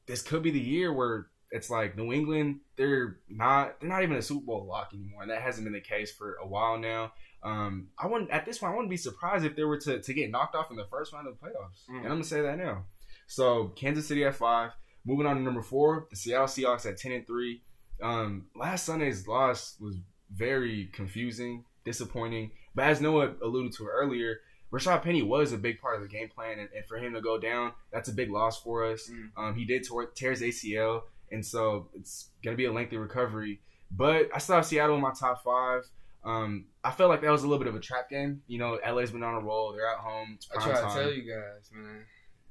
this 0.06 0.23
could 0.23 0.43
be 0.43 0.50
the 0.50 0.61
year 0.61 0.93
where 0.93 1.26
it's 1.50 1.70
like 1.70 1.97
New 1.97 2.12
England, 2.12 2.61
they're 2.76 3.19
not 3.29 3.81
they're 3.81 3.88
not 3.88 4.03
even 4.03 4.17
a 4.17 4.23
Super 4.23 4.47
Bowl 4.47 4.67
lock 4.67 4.91
anymore, 4.93 5.23
and 5.23 5.31
that 5.31 5.43
hasn't 5.43 5.64
been 5.64 5.73
the 5.73 5.81
case 5.81 6.12
for 6.12 6.37
a 6.43 6.47
while 6.47 6.79
now. 6.79 7.12
Um, 7.43 7.88
I 7.99 8.06
wouldn't 8.06 8.31
at 8.31 8.44
this 8.44 8.58
point 8.58 8.73
I 8.73 8.76
wouldn't 8.76 8.91
be 8.91 8.97
surprised 8.97 9.44
if 9.44 9.55
they 9.55 9.64
were 9.64 9.79
to, 9.79 10.00
to 10.00 10.14
get 10.14 10.31
knocked 10.31 10.55
off 10.55 10.70
in 10.70 10.76
the 10.76 10.87
first 10.87 11.12
round 11.12 11.29
of 11.29 11.35
the 11.38 11.47
playoffs. 11.47 11.88
Mm. 11.91 11.99
And 11.99 12.06
I'm 12.06 12.12
gonna 12.12 12.25
say 12.25 12.43
that 12.43 12.58
now. 12.58 12.85
So 13.26 13.69
Kansas 13.76 14.06
City 14.06 14.25
at 14.25 14.35
five. 14.35 14.73
Moving 15.05 15.26
on 15.26 15.37
to 15.37 15.43
number 15.43 15.62
four, 15.62 16.08
the 16.11 16.17
Seattle 16.17 16.47
Seahawks 16.47 16.85
at 16.85 16.99
ten 16.99 17.12
and 17.12 17.26
three. 17.26 17.62
Um, 18.03 18.47
last 18.56 18.85
Sunday's 18.85 19.29
loss 19.29 19.76
was 19.81 19.97
very 20.35 20.91
confusing, 20.93 21.64
disappointing. 21.85 22.50
But 22.75 22.87
as 22.87 23.00
Noah 23.00 23.35
alluded 23.43 23.73
to 23.75 23.87
earlier, 23.87 24.41
Rashaad 24.76 25.02
Penny 25.02 25.23
was 25.23 25.52
a 25.52 25.58
big 25.58 25.81
part 25.81 25.96
of 25.96 26.02
the 26.02 26.08
game 26.08 26.28
plan, 26.28 26.58
and, 26.58 26.69
and 26.76 26.84
for 26.87 26.99
him 26.99 27.14
to 27.14 27.20
go 27.20 27.38
down, 27.38 27.72
that's 27.93 28.08
a 28.08 28.12
big 28.12 28.31
loss 28.31 28.60
for 28.60 28.84
us. 28.84 29.10
Mm. 29.10 29.31
Um, 29.36 29.55
he 29.55 29.65
did 29.65 29.84
tear, 29.84 30.06
tear 30.15 30.31
his 30.32 30.43
ACL, 30.43 31.03
and 31.31 31.44
so 31.44 31.89
it's 31.94 32.29
gonna 32.44 32.56
be 32.56 32.67
a 32.67 32.72
lengthy 32.72 32.96
recovery. 32.96 33.60
But 33.91 34.29
I 34.34 34.39
still 34.39 34.56
have 34.56 34.67
Seattle 34.67 34.96
in 34.96 35.03
my 35.03 35.12
top 35.12 35.43
five. 35.43 35.89
Um, 36.24 36.67
I 36.82 36.91
felt 36.91 37.08
like 37.08 37.22
that 37.22 37.31
was 37.31 37.44
a 37.44 37.48
little 37.48 37.65
bit 37.65 37.69
of 37.69 37.77
a 37.77 37.81
trap 37.81 38.10
game. 38.10 38.43
You 38.48 38.58
know, 38.58 38.79
LA's 38.86 39.12
been 39.12 39.22
on 39.22 39.34
a 39.34 39.41
roll; 39.41 39.72
they're 39.72 39.89
at 39.89 39.98
home. 39.98 40.34
It's 40.34 40.48
I 40.51 40.62
try 40.62 40.81
time. 40.81 40.91
to 40.91 41.03
tell 41.03 41.12
you 41.12 41.22
guys, 41.22 41.70
man. 41.72 42.05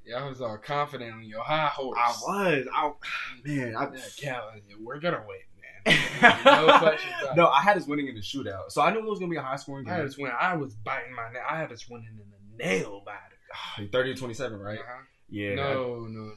Y'all 0.06 0.30
was 0.30 0.40
all 0.40 0.58
confident 0.58 1.14
on 1.14 1.24
your 1.24 1.44
high 1.44 1.68
horse. 1.68 1.98
I 2.00 2.10
was. 2.10 2.68
I 2.74 2.92
man, 3.44 3.76
I, 3.76 3.90
Yeah, 3.94 4.02
Calvin, 4.18 4.62
we're 4.82 5.00
gonna 5.00 5.24
win. 5.28 5.38
No 5.86 6.96
no, 7.36 7.48
I 7.48 7.62
had 7.62 7.78
us 7.78 7.88
winning 7.88 8.08
in 8.08 8.16
the 8.16 8.22
shootout, 8.22 8.70
so 8.72 8.82
I 8.82 8.92
knew 8.92 9.00
it 9.00 9.10
was 9.10 9.20
gonna 9.20 9.30
be 9.32 9.38
a 9.38 9.42
high 9.42 9.56
scoring 9.56 9.86
game. 9.86 9.94
I 9.94 9.98
had 9.98 10.06
us 10.06 10.18
win. 10.18 10.32
I 10.40 10.56
was 10.56 10.74
biting 10.76 11.14
my 11.14 11.32
nail. 11.32 11.44
I 11.50 11.58
had 11.58 11.72
us 11.72 11.88
winning 11.90 12.08
in 12.10 12.18
the 12.58 12.64
nail 12.64 13.04
biter. 13.06 13.90
Thirty 13.92 14.14
to 14.14 14.20
twenty-seven, 14.20 14.60
right? 14.60 14.80
Uh-huh. 14.80 15.02
Yeah. 15.30 15.56
No, 15.56 16.06
no, 16.08 16.22
no. 16.26 16.34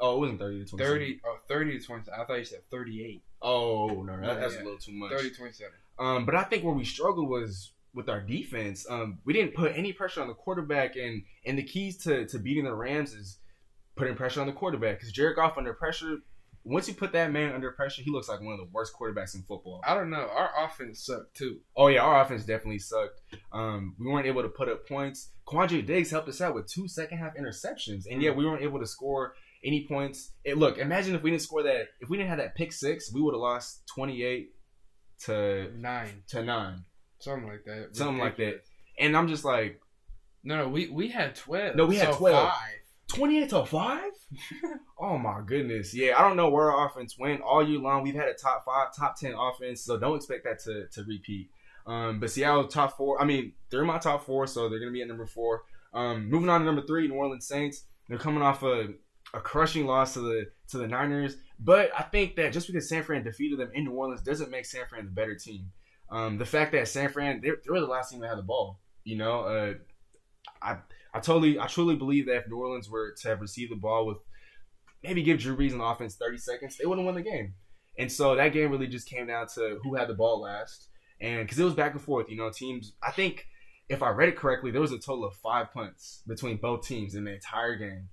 oh, 0.00 0.16
it 0.16 0.20
wasn't 0.20 0.38
thirty 0.40 0.64
to. 0.64 0.76
30, 0.76 1.20
oh, 1.24 1.36
30 1.48 1.78
to 1.78 1.84
27. 1.86 2.20
I 2.20 2.24
thought 2.24 2.38
you 2.38 2.44
said 2.44 2.60
38. 2.70 3.22
Oh 3.40 4.02
no, 4.02 4.20
that, 4.20 4.40
that's 4.40 4.54
Yeah. 4.54 4.62
a 4.62 4.64
little 4.64 4.78
too 4.78 4.92
much. 4.92 5.10
30 5.12 5.30
27. 5.30 5.72
Um, 5.98 6.24
but 6.26 6.34
I 6.34 6.42
think 6.44 6.64
where 6.64 6.74
we 6.74 6.84
struggled 6.84 7.28
was 7.28 7.72
with 7.94 8.08
our 8.08 8.20
defense. 8.20 8.86
Um, 8.88 9.18
we 9.24 9.32
didn't 9.32 9.54
put 9.54 9.72
any 9.76 9.92
pressure 9.92 10.22
on 10.22 10.28
the 10.28 10.34
quarterback, 10.34 10.96
and 10.96 11.22
and 11.46 11.58
the 11.58 11.62
keys 11.62 11.98
to 12.04 12.26
to 12.26 12.38
beating 12.38 12.64
the 12.64 12.74
Rams 12.74 13.12
is 13.14 13.38
putting 13.96 14.14
pressure 14.14 14.40
on 14.40 14.46
the 14.46 14.52
quarterback. 14.52 14.98
Because 14.98 15.12
Jared 15.12 15.36
Goff 15.36 15.58
under 15.58 15.74
pressure, 15.74 16.18
once 16.64 16.86
you 16.88 16.94
put 16.94 17.12
that 17.12 17.32
man 17.32 17.52
under 17.54 17.70
pressure, 17.72 18.02
he 18.02 18.10
looks 18.10 18.28
like 18.28 18.40
one 18.40 18.52
of 18.52 18.58
the 18.58 18.68
worst 18.72 18.92
quarterbacks 18.98 19.34
in 19.34 19.42
football. 19.42 19.80
I 19.86 19.94
don't 19.94 20.10
know. 20.10 20.28
Our 20.34 20.50
offense 20.64 21.04
sucked 21.04 21.36
too. 21.36 21.58
Oh 21.76 21.88
yeah, 21.88 22.00
our 22.02 22.22
offense 22.22 22.44
definitely 22.44 22.78
sucked. 22.78 23.20
Um, 23.52 23.96
we 23.98 24.06
weren't 24.06 24.26
able 24.26 24.42
to 24.42 24.48
put 24.48 24.68
up 24.68 24.86
points. 24.86 25.30
Quandre 25.46 25.84
Diggs 25.84 26.10
helped 26.10 26.28
us 26.28 26.40
out 26.40 26.54
with 26.54 26.66
two 26.66 26.86
second 26.88 27.18
half 27.18 27.36
interceptions, 27.36 28.04
and 28.10 28.22
yet 28.22 28.36
we 28.36 28.44
weren't 28.44 28.62
able 28.62 28.78
to 28.80 28.86
score 28.86 29.34
any 29.64 29.86
points. 29.86 30.32
It, 30.44 30.56
look, 30.56 30.78
imagine 30.78 31.14
if 31.14 31.22
we 31.22 31.30
didn't 31.30 31.42
score 31.42 31.62
that. 31.64 31.88
If 32.00 32.08
we 32.08 32.16
didn't 32.16 32.30
have 32.30 32.38
that 32.38 32.54
pick 32.54 32.72
six, 32.72 33.12
we 33.12 33.20
would 33.20 33.34
have 33.34 33.40
lost 33.40 33.82
twenty 33.86 34.22
eight 34.22 34.50
to 35.24 35.70
Nine. 35.76 36.22
to 36.28 36.42
nine. 36.42 36.84
Something 37.20 37.48
like 37.48 37.64
that. 37.66 37.88
Something 37.92 38.18
like 38.18 38.36
that. 38.38 38.62
And 38.98 39.16
I'm 39.16 39.28
just 39.28 39.44
like 39.44 39.80
No, 40.42 40.56
no, 40.58 40.68
we, 40.68 40.88
we 40.88 41.08
had 41.08 41.36
12. 41.36 41.76
No, 41.76 41.86
we 41.86 41.96
had 41.96 42.12
So 42.12 42.18
12. 42.18 42.48
Five. 42.48 42.74
Twenty 43.14 43.42
eight 43.42 43.50
to 43.50 43.64
five. 43.64 44.12
oh 44.98 45.18
my 45.18 45.40
goodness, 45.44 45.94
yeah. 45.94 46.18
I 46.18 46.22
don't 46.22 46.36
know 46.36 46.48
where 46.48 46.72
our 46.72 46.86
offense 46.86 47.18
went 47.18 47.42
all 47.42 47.66
year 47.66 47.78
long. 47.78 48.02
We've 48.02 48.14
had 48.14 48.28
a 48.28 48.34
top 48.34 48.64
five, 48.64 48.94
top 48.94 49.18
ten 49.18 49.34
offense, 49.34 49.82
so 49.82 49.98
don't 49.98 50.16
expect 50.16 50.44
that 50.44 50.60
to 50.60 50.86
to 50.88 51.04
repeat. 51.04 51.50
Um, 51.86 52.20
but 52.20 52.30
Seattle 52.30 52.66
top 52.68 52.96
four. 52.96 53.20
I 53.20 53.24
mean, 53.24 53.52
they're 53.70 53.80
in 53.80 53.86
my 53.86 53.98
top 53.98 54.24
four, 54.24 54.46
so 54.46 54.68
they're 54.68 54.78
gonna 54.78 54.92
be 54.92 55.02
at 55.02 55.08
number 55.08 55.26
four. 55.26 55.62
Um, 55.92 56.30
moving 56.30 56.48
on 56.48 56.60
to 56.60 56.66
number 56.66 56.82
three, 56.82 57.08
New 57.08 57.14
Orleans 57.14 57.46
Saints. 57.46 57.84
They're 58.08 58.18
coming 58.18 58.42
off 58.42 58.62
a, 58.62 58.88
a 59.34 59.40
crushing 59.40 59.86
loss 59.86 60.14
to 60.14 60.20
the 60.20 60.50
to 60.68 60.78
the 60.78 60.88
Niners, 60.88 61.36
but 61.60 61.90
I 61.96 62.02
think 62.02 62.36
that 62.36 62.52
just 62.52 62.66
because 62.66 62.88
San 62.88 63.02
Fran 63.02 63.24
defeated 63.24 63.58
them 63.58 63.70
in 63.74 63.84
New 63.84 63.92
Orleans 63.92 64.22
doesn't 64.22 64.50
make 64.50 64.64
San 64.64 64.86
Fran 64.86 65.04
the 65.04 65.10
better 65.10 65.34
team. 65.34 65.70
Um, 66.10 66.38
the 66.38 66.44
fact 66.44 66.72
that 66.72 66.88
San 66.88 67.10
Fran 67.10 67.40
they, 67.40 67.50
they 67.50 67.70
were 67.70 67.80
the 67.80 67.86
last 67.86 68.10
team 68.10 68.20
that 68.20 68.28
had 68.28 68.38
the 68.38 68.42
ball, 68.42 68.80
you 69.04 69.16
know, 69.16 69.40
uh, 69.40 69.74
I 70.62 70.78
I 71.14 71.20
totally 71.20 71.58
I 71.58 71.66
truly 71.66 71.96
believe 71.96 72.26
that 72.26 72.36
if 72.36 72.48
New 72.48 72.56
Orleans 72.56 72.88
were 72.88 73.14
to 73.20 73.28
have 73.28 73.40
received 73.40 73.72
the 73.72 73.76
ball 73.76 74.06
with 74.06 74.18
maybe 75.02 75.22
give 75.22 75.38
Drew 75.38 75.56
Brees 75.56 75.72
an 75.72 75.80
offense 75.80 76.16
30 76.16 76.38
seconds, 76.38 76.76
they 76.76 76.86
wouldn't 76.86 77.06
win 77.06 77.14
the 77.14 77.22
game. 77.22 77.54
And 77.98 78.10
so 78.10 78.34
that 78.34 78.52
game 78.52 78.70
really 78.70 78.86
just 78.86 79.08
came 79.08 79.26
down 79.26 79.46
to 79.54 79.78
who 79.82 79.94
had 79.94 80.08
the 80.08 80.14
ball 80.14 80.40
last. 80.40 80.88
And 81.20 81.44
because 81.44 81.58
it 81.58 81.64
was 81.64 81.74
back 81.74 81.92
and 81.92 82.00
forth, 82.00 82.30
you 82.30 82.36
know, 82.36 82.50
teams, 82.50 82.94
I 83.02 83.10
think 83.10 83.46
if 83.88 84.02
I 84.02 84.10
read 84.10 84.30
it 84.30 84.36
correctly, 84.36 84.70
there 84.70 84.80
was 84.80 84.92
a 84.92 84.98
total 84.98 85.24
of 85.24 85.34
five 85.36 85.72
punts 85.72 86.22
between 86.26 86.56
both 86.56 86.86
teams 86.86 87.14
in 87.14 87.24
the 87.24 87.34
entire 87.34 87.76
game. 87.76 88.08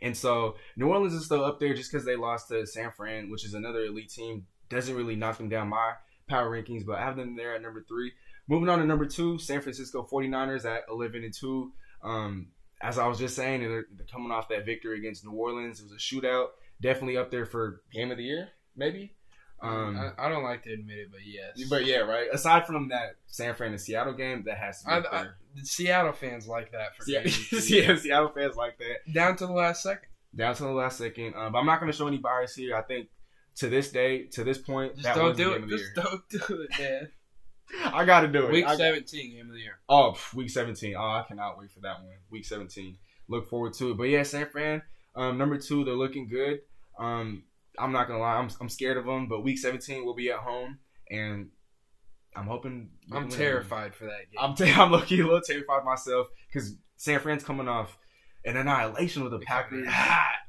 And 0.00 0.16
so 0.16 0.56
New 0.76 0.88
Orleans 0.88 1.14
is 1.14 1.26
still 1.26 1.44
up 1.44 1.60
there 1.60 1.74
just 1.74 1.92
because 1.92 2.04
they 2.04 2.16
lost 2.16 2.48
to 2.48 2.66
San 2.66 2.90
Fran, 2.90 3.30
which 3.30 3.44
is 3.44 3.54
another 3.54 3.84
elite 3.84 4.10
team. 4.10 4.46
Doesn't 4.68 4.96
really 4.96 5.14
knock 5.14 5.36
them 5.36 5.48
down 5.48 5.68
my 5.68 5.92
power 6.28 6.50
rankings, 6.50 6.84
but 6.84 6.98
I 6.98 7.04
have 7.04 7.16
them 7.16 7.36
there 7.36 7.54
at 7.54 7.62
number 7.62 7.84
three. 7.86 8.12
Moving 8.48 8.68
on 8.68 8.80
to 8.80 8.86
number 8.86 9.06
two, 9.06 9.38
San 9.38 9.60
Francisco 9.60 10.06
49ers 10.10 10.64
at 10.64 10.82
11 10.90 11.22
and 11.22 11.32
2. 11.32 11.72
Um, 12.02 12.48
as 12.80 12.98
I 12.98 13.06
was 13.06 13.18
just 13.18 13.36
saying, 13.36 13.60
they're, 13.60 13.86
they're 13.96 14.06
coming 14.10 14.32
off 14.32 14.48
that 14.48 14.66
victory 14.66 14.98
against 14.98 15.24
New 15.24 15.32
Orleans. 15.32 15.80
It 15.80 15.84
was 15.84 15.92
a 15.92 15.96
shootout. 15.96 16.48
Definitely 16.80 17.16
up 17.16 17.30
there 17.30 17.46
for 17.46 17.82
game 17.92 18.10
of 18.10 18.16
the 18.16 18.24
year, 18.24 18.48
maybe. 18.76 19.14
Um, 19.62 19.96
I, 19.96 20.26
I, 20.26 20.28
don't 20.28 20.42
like 20.42 20.64
to 20.64 20.72
admit 20.72 20.98
it, 20.98 21.08
but 21.12 21.20
yes. 21.24 21.68
But 21.70 21.86
yeah, 21.86 21.98
right. 21.98 22.26
Aside 22.32 22.66
from 22.66 22.88
that 22.88 23.14
San 23.28 23.54
Fran 23.54 23.70
and 23.70 23.80
Seattle 23.80 24.12
game, 24.12 24.42
that 24.46 24.58
has 24.58 24.82
to 24.82 24.86
be 24.86 24.92
I, 24.92 25.20
I, 25.20 25.26
Seattle 25.62 26.12
fans 26.12 26.48
like 26.48 26.72
that 26.72 26.96
for 26.96 27.08
yeah, 27.08 27.20
yeah, 27.68 27.96
Seattle 27.96 28.32
fans 28.34 28.56
like 28.56 28.78
that 28.78 29.12
down 29.12 29.36
to 29.36 29.46
the 29.46 29.52
last 29.52 29.84
second. 29.84 30.08
Down 30.34 30.56
to 30.56 30.64
the 30.64 30.70
last 30.70 30.98
second. 30.98 31.34
Um, 31.36 31.52
but 31.52 31.58
I'm 31.58 31.66
not 31.66 31.78
going 31.78 31.92
to 31.92 31.96
show 31.96 32.08
any 32.08 32.18
bias 32.18 32.56
here. 32.56 32.74
I 32.74 32.82
think 32.82 33.06
to 33.56 33.68
this 33.68 33.92
day, 33.92 34.24
to 34.32 34.42
this 34.42 34.58
point, 34.58 34.96
just 34.96 35.14
don't 35.14 35.36
do 35.36 35.52
it. 35.52 35.68
Just 35.68 35.94
don't 35.94 36.28
do 36.28 36.66
it, 36.68 36.78
man. 36.80 37.08
I 37.92 38.04
got 38.04 38.20
to 38.20 38.28
do 38.28 38.46
it. 38.46 38.52
Week 38.52 38.66
I, 38.66 38.76
17, 38.76 39.32
game 39.32 39.46
of 39.46 39.52
the 39.52 39.60
year. 39.60 39.78
Oh, 39.88 40.16
week 40.34 40.50
17. 40.50 40.94
Oh, 40.96 41.00
I 41.00 41.24
cannot 41.26 41.58
wait 41.58 41.70
for 41.70 41.80
that 41.80 42.00
one. 42.00 42.16
Week 42.30 42.44
17. 42.44 42.96
Look 43.28 43.48
forward 43.48 43.74
to 43.74 43.92
it. 43.92 43.96
But 43.96 44.04
yeah, 44.04 44.22
San 44.22 44.48
Fran, 44.48 44.82
um, 45.14 45.38
number 45.38 45.58
two, 45.58 45.84
they're 45.84 45.94
looking 45.94 46.28
good. 46.28 46.60
Um, 46.98 47.44
I'm 47.78 47.92
not 47.92 48.06
gonna 48.06 48.20
lie, 48.20 48.36
I'm, 48.36 48.50
I'm 48.60 48.68
scared 48.68 48.96
of 48.96 49.06
them. 49.06 49.28
But 49.28 49.42
week 49.42 49.58
17, 49.58 50.04
we'll 50.04 50.14
be 50.14 50.30
at 50.30 50.38
home, 50.38 50.78
and 51.10 51.48
I'm 52.34 52.46
hoping. 52.46 52.90
I'm 53.10 53.28
terrified 53.28 53.94
for 53.94 54.04
that 54.04 54.30
game. 54.30 54.38
I'm 54.40 54.54
t- 54.54 54.72
I'm 54.72 54.90
lucky 54.90 55.20
a 55.20 55.24
little 55.24 55.40
terrified 55.40 55.84
myself 55.84 56.28
because 56.48 56.74
San 56.96 57.20
Fran's 57.20 57.44
coming 57.44 57.68
off 57.68 57.96
an 58.44 58.56
annihilation 58.56 59.22
with 59.22 59.32
the 59.32 59.38
Packers. 59.38 59.88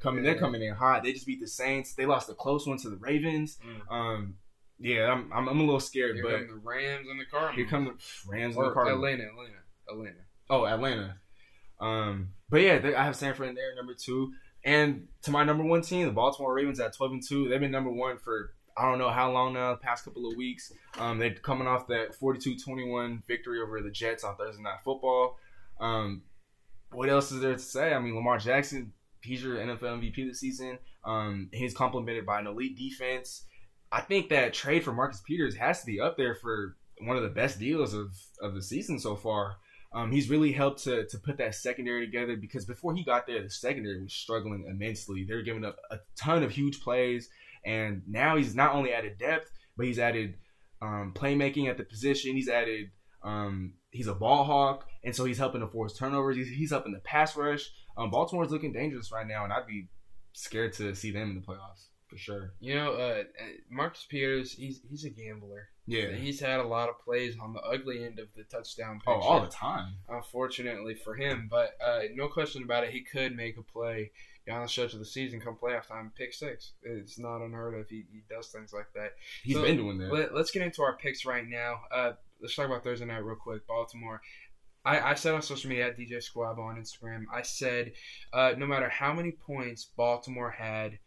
Coming, 0.01 0.24
yeah. 0.24 0.32
they're 0.32 0.39
coming 0.39 0.62
in 0.62 0.74
hot. 0.74 1.03
They 1.03 1.13
just 1.13 1.25
beat 1.25 1.39
the 1.39 1.48
Saints. 1.48 1.93
They 1.93 2.05
lost 2.05 2.29
a 2.29 2.34
close 2.34 2.67
one 2.67 2.77
to 2.79 2.89
the 2.89 2.98
Ravens. 2.98 3.58
Mm. 3.65 3.96
Um, 3.96 4.36
yeah, 4.83 5.11
I'm, 5.11 5.31
I'm, 5.33 5.47
I'm 5.47 5.59
a 5.59 5.63
little 5.63 5.79
scared. 5.79 6.15
Here 6.15 6.23
but 6.23 6.47
the 6.47 6.59
Rams 6.61 7.07
and 7.09 7.19
the 7.19 7.25
Cardinals. 7.25 7.55
Here 7.55 7.65
come 7.65 7.85
the 7.85 8.31
Rams 8.31 8.57
or 8.57 8.63
and 8.63 8.71
the 8.71 8.73
Cardinals. 8.73 8.97
Atlanta, 8.97 9.23
Atlanta, 9.23 9.59
Atlanta. 9.89 10.19
Oh, 10.49 10.65
Atlanta. 10.65 11.15
Um, 11.79 12.29
but 12.49 12.61
yeah, 12.61 12.79
they, 12.79 12.93
I 12.93 13.05
have 13.05 13.15
San 13.15 13.33
Fran 13.33 13.55
there, 13.55 13.73
number 13.75 13.93
two. 13.93 14.33
And 14.65 15.07
to 15.21 15.31
my 15.31 15.45
number 15.45 15.63
one 15.63 15.81
team, 15.81 16.05
the 16.05 16.11
Baltimore 16.11 16.53
Ravens 16.53 16.81
at 16.81 16.93
12 16.93 17.11
and 17.13 17.23
2. 17.25 17.49
They've 17.49 17.59
been 17.59 17.71
number 17.71 17.91
one 17.91 18.17
for 18.17 18.51
I 18.75 18.89
don't 18.89 18.97
know 18.97 19.09
how 19.09 19.31
long 19.31 19.53
now, 19.53 19.71
the 19.71 19.77
past 19.77 20.03
couple 20.03 20.29
of 20.29 20.35
weeks. 20.35 20.73
Um, 20.97 21.19
they're 21.19 21.33
coming 21.35 21.67
off 21.67 21.87
that 21.87 22.15
42 22.15 22.57
21 22.57 23.23
victory 23.25 23.61
over 23.61 23.81
the 23.81 23.91
Jets 23.91 24.23
on 24.23 24.35
Thursday 24.35 24.63
Night 24.63 24.79
Football. 24.83 25.37
Um, 25.79 26.23
what 26.91 27.09
else 27.09 27.31
is 27.31 27.39
there 27.39 27.53
to 27.53 27.59
say? 27.59 27.93
I 27.93 27.99
mean, 27.99 28.15
Lamar 28.15 28.37
Jackson, 28.37 28.91
he's 29.21 29.43
your 29.43 29.57
NFL 29.57 30.01
MVP 30.01 30.27
this 30.27 30.39
season. 30.39 30.77
Um, 31.05 31.49
he's 31.53 31.73
complemented 31.73 32.25
by 32.25 32.39
an 32.39 32.47
elite 32.47 32.77
defense. 32.77 33.45
I 33.93 34.01
think 34.01 34.29
that 34.29 34.55
trade 34.55 34.83
for 34.83 34.91
Marcus 34.91 35.21
Peters 35.21 35.55
has 35.55 35.81
to 35.81 35.85
be 35.85 36.00
up 36.00 36.17
there 36.17 36.33
for 36.33 36.75
one 37.01 37.15
of 37.15 37.21
the 37.21 37.29
best 37.29 37.59
deals 37.59 37.93
of, 37.93 38.12
of 38.41 38.55
the 38.55 38.62
season 38.62 39.00
so 39.00 39.15
far. 39.15 39.57
Um, 39.93 40.12
he's 40.12 40.31
really 40.31 40.51
helped 40.51 40.83
to, 40.85 41.05
to 41.05 41.19
put 41.19 41.38
that 41.38 41.53
secondary 41.53 42.07
together 42.07 42.35
because 42.35 42.65
before 42.65 42.95
he 42.95 43.03
got 43.03 43.27
there, 43.27 43.43
the 43.43 43.51
secondary 43.51 44.01
was 44.01 44.12
struggling 44.12 44.65
immensely. 44.67 45.23
They 45.23 45.35
were 45.35 45.43
giving 45.43 45.63
up 45.63 45.77
a 45.91 46.00
ton 46.19 46.41
of 46.41 46.50
huge 46.50 46.81
plays, 46.81 47.29
and 47.63 48.01
now 48.07 48.35
he's 48.35 48.55
not 48.55 48.73
only 48.73 48.93
added 48.93 49.19
depth, 49.19 49.51
but 49.77 49.85
he's 49.85 50.00
added 50.00 50.38
um, 50.81 51.13
playmaking 51.15 51.69
at 51.69 51.77
the 51.77 51.83
position. 51.83 52.35
He's 52.35 52.50
added 52.50 52.89
um, 53.21 53.75
he's 53.91 54.07
a 54.07 54.15
ball 54.15 54.43
hawk, 54.43 54.88
and 55.03 55.15
so 55.15 55.23
he's 55.23 55.38
helping 55.38 55.62
to 55.62 55.67
force 55.67 55.95
turnovers. 55.95 56.35
He's, 56.35 56.50
he's 56.50 56.71
helping 56.71 56.93
the 56.93 57.00
pass 57.00 57.38
rush. 57.38 57.69
Um, 57.95 58.09
Baltimore's 58.09 58.50
looking 58.50 58.73
dangerous 58.73 59.12
right 59.12 59.27
now, 59.27 59.43
and 59.43 59.53
I'd 59.53 59.67
be 59.67 59.89
scared 60.33 60.73
to 60.73 60.95
see 60.95 61.12
them 61.12 61.29
in 61.29 61.35
the 61.35 61.41
playoffs 61.41 61.89
for 62.13 62.20
sure. 62.20 62.53
You 62.60 62.75
know, 62.75 62.93
uh, 62.93 63.24
Marcus 63.70 64.05
Peters, 64.08 64.51
he's 64.51 64.82
he's 64.89 65.03
a 65.03 65.10
gambler. 65.10 65.70
Yeah, 65.86 66.12
he's 66.12 66.39
had 66.39 66.60
a 66.60 66.67
lot 66.67 66.89
of 66.89 67.00
plays 67.03 67.36
on 67.41 67.53
the 67.53 67.60
ugly 67.60 68.05
end 68.05 68.20
of 68.20 68.27
the 68.36 68.43
touchdown. 68.43 69.00
Picture, 69.00 69.12
oh, 69.12 69.20
all 69.20 69.41
the 69.41 69.48
time. 69.48 69.96
Unfortunately 70.08 70.96
for 70.96 71.15
him, 71.15 71.48
but 71.50 71.72
uh, 71.86 72.01
no 72.13 72.27
question 72.27 72.63
about 72.63 72.84
it, 72.84 72.91
he 72.91 73.01
could 73.01 73.36
make 73.36 73.58
a 73.58 73.63
play 73.63 74.12
down 74.46 74.62
the 74.62 74.67
stretch 74.67 74.93
of 74.93 75.00
the 75.00 75.05
season, 75.05 75.39
come 75.39 75.55
playoff 75.55 75.88
time, 75.88 76.12
pick 76.17 76.34
six. 76.34 76.74
It's 76.84 77.17
not 77.17 77.41
unheard 77.41 77.79
of. 77.79 77.89
He, 77.89 78.03
he 78.12 78.24
does 78.29 78.48
things 78.48 78.74
like 78.74 78.88
that. 78.93 79.13
He's 79.43 79.55
so 79.55 79.63
been 79.63 79.77
doing 79.77 79.98
that. 80.00 80.12
Let, 80.12 80.32
us 80.34 80.51
get 80.51 80.62
into 80.62 80.82
our 80.84 80.98
picks 80.98 81.25
right 81.25 81.48
now. 81.48 81.82
Uh, 81.91 82.12
let's 82.41 82.55
talk 82.55 82.65
about 82.65 82.84
Thursday 82.84 83.05
night 83.05 83.24
real 83.24 83.38
quick. 83.38 83.65
Baltimore. 83.67 84.22
I, 84.86 85.00
I 85.00 85.13
said 85.13 85.34
on 85.34 85.41
social 85.41 85.70
media 85.70 85.88
at 85.88 85.98
DJ 85.98 86.22
Squab 86.22 86.60
on 86.60 86.75
Instagram, 86.75 87.24
I 87.34 87.41
said 87.41 87.93
uh, 88.34 88.53
no 88.58 88.65
matter 88.65 88.89
how 88.89 89.13
many 89.13 89.32
points 89.32 89.89
Baltimore 89.96 90.51
had, 90.51 91.00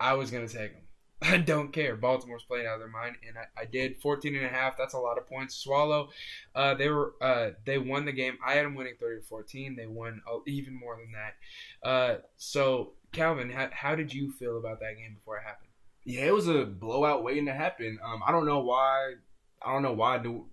I 0.00 0.14
was 0.14 0.30
going 0.30 0.46
to 0.46 0.52
take 0.52 0.72
them. 0.72 0.82
I 1.22 1.38
don't 1.38 1.72
care. 1.72 1.96
Baltimore's 1.96 2.44
playing 2.44 2.66
out 2.66 2.74
of 2.74 2.80
their 2.80 2.88
mind, 2.88 3.16
and 3.26 3.36
I, 3.36 3.62
I, 3.62 3.64
did 3.64 4.00
14 4.00 4.36
and 4.36 4.46
a 4.46 4.48
half. 4.48 4.76
That's 4.78 4.94
a 4.94 4.98
lot 4.98 5.18
of 5.18 5.26
points. 5.26 5.56
Swallow, 5.56 6.10
uh, 6.54 6.74
they 6.74 6.88
were 6.88 7.14
uh, 7.20 7.50
they 7.64 7.78
won 7.78 8.04
the 8.04 8.12
game. 8.12 8.38
I 8.44 8.54
had 8.54 8.64
them 8.64 8.76
winning 8.76 8.94
30 9.00 9.22
to 9.22 9.26
14. 9.26 9.74
They 9.76 9.86
won 9.86 10.22
even 10.46 10.78
more 10.78 10.96
than 10.96 11.12
that. 11.12 11.88
Uh, 11.88 12.18
so 12.36 12.92
Calvin, 13.12 13.50
how, 13.50 13.68
how 13.72 13.94
did 13.94 14.12
you 14.12 14.32
feel 14.32 14.58
about 14.58 14.80
that 14.80 14.96
game 14.96 15.14
before 15.14 15.38
it 15.38 15.42
happened? 15.44 15.70
Yeah, 16.04 16.26
it 16.26 16.34
was 16.34 16.48
a 16.48 16.64
blowout 16.64 17.24
waiting 17.24 17.46
to 17.46 17.54
happen. 17.54 17.98
Um, 18.04 18.22
I 18.26 18.32
don't 18.32 18.46
know 18.46 18.60
why. 18.60 19.14
I 19.60 19.72
don't 19.72 19.82
know 19.82 19.92
why 19.92 20.18
the, 20.18 20.44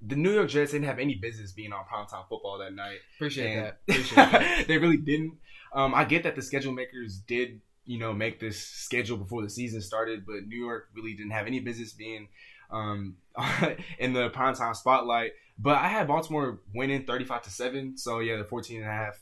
the 0.00 0.16
New 0.16 0.32
York 0.32 0.48
Jets 0.48 0.72
didn't 0.72 0.86
have 0.86 0.98
any 0.98 1.16
business 1.16 1.52
being 1.52 1.72
on 1.72 1.84
primetime 1.84 2.26
football 2.28 2.58
that 2.58 2.74
night. 2.74 2.98
Appreciate 3.16 3.52
and 3.52 3.66
that. 3.66 3.80
Appreciate 3.88 4.16
that. 4.16 4.66
they 4.68 4.78
really 4.78 4.96
didn't. 4.96 5.34
Um, 5.74 5.94
I 5.94 6.04
get 6.04 6.22
that 6.22 6.34
the 6.34 6.42
schedule 6.42 6.72
makers 6.72 7.18
did 7.18 7.60
you 7.86 7.98
know, 7.98 8.12
make 8.12 8.40
this 8.40 8.60
schedule 8.60 9.16
before 9.16 9.42
the 9.42 9.50
season 9.50 9.80
started, 9.80 10.24
but 10.26 10.46
New 10.46 10.58
York 10.58 10.88
really 10.94 11.14
didn't 11.14 11.32
have 11.32 11.46
any 11.46 11.60
business 11.60 11.92
being 11.92 12.28
um, 12.70 13.16
in 13.98 14.12
the 14.12 14.30
primetime 14.30 14.74
spotlight. 14.74 15.32
But 15.58 15.78
I 15.78 15.88
had 15.88 16.08
Baltimore 16.08 16.60
winning 16.74 17.04
35 17.04 17.42
to 17.42 17.50
7. 17.50 17.98
So 17.98 18.18
yeah, 18.18 18.36
the 18.36 18.44
14 18.44 18.78
and 18.78 18.86
a 18.86 18.92
half. 18.92 19.20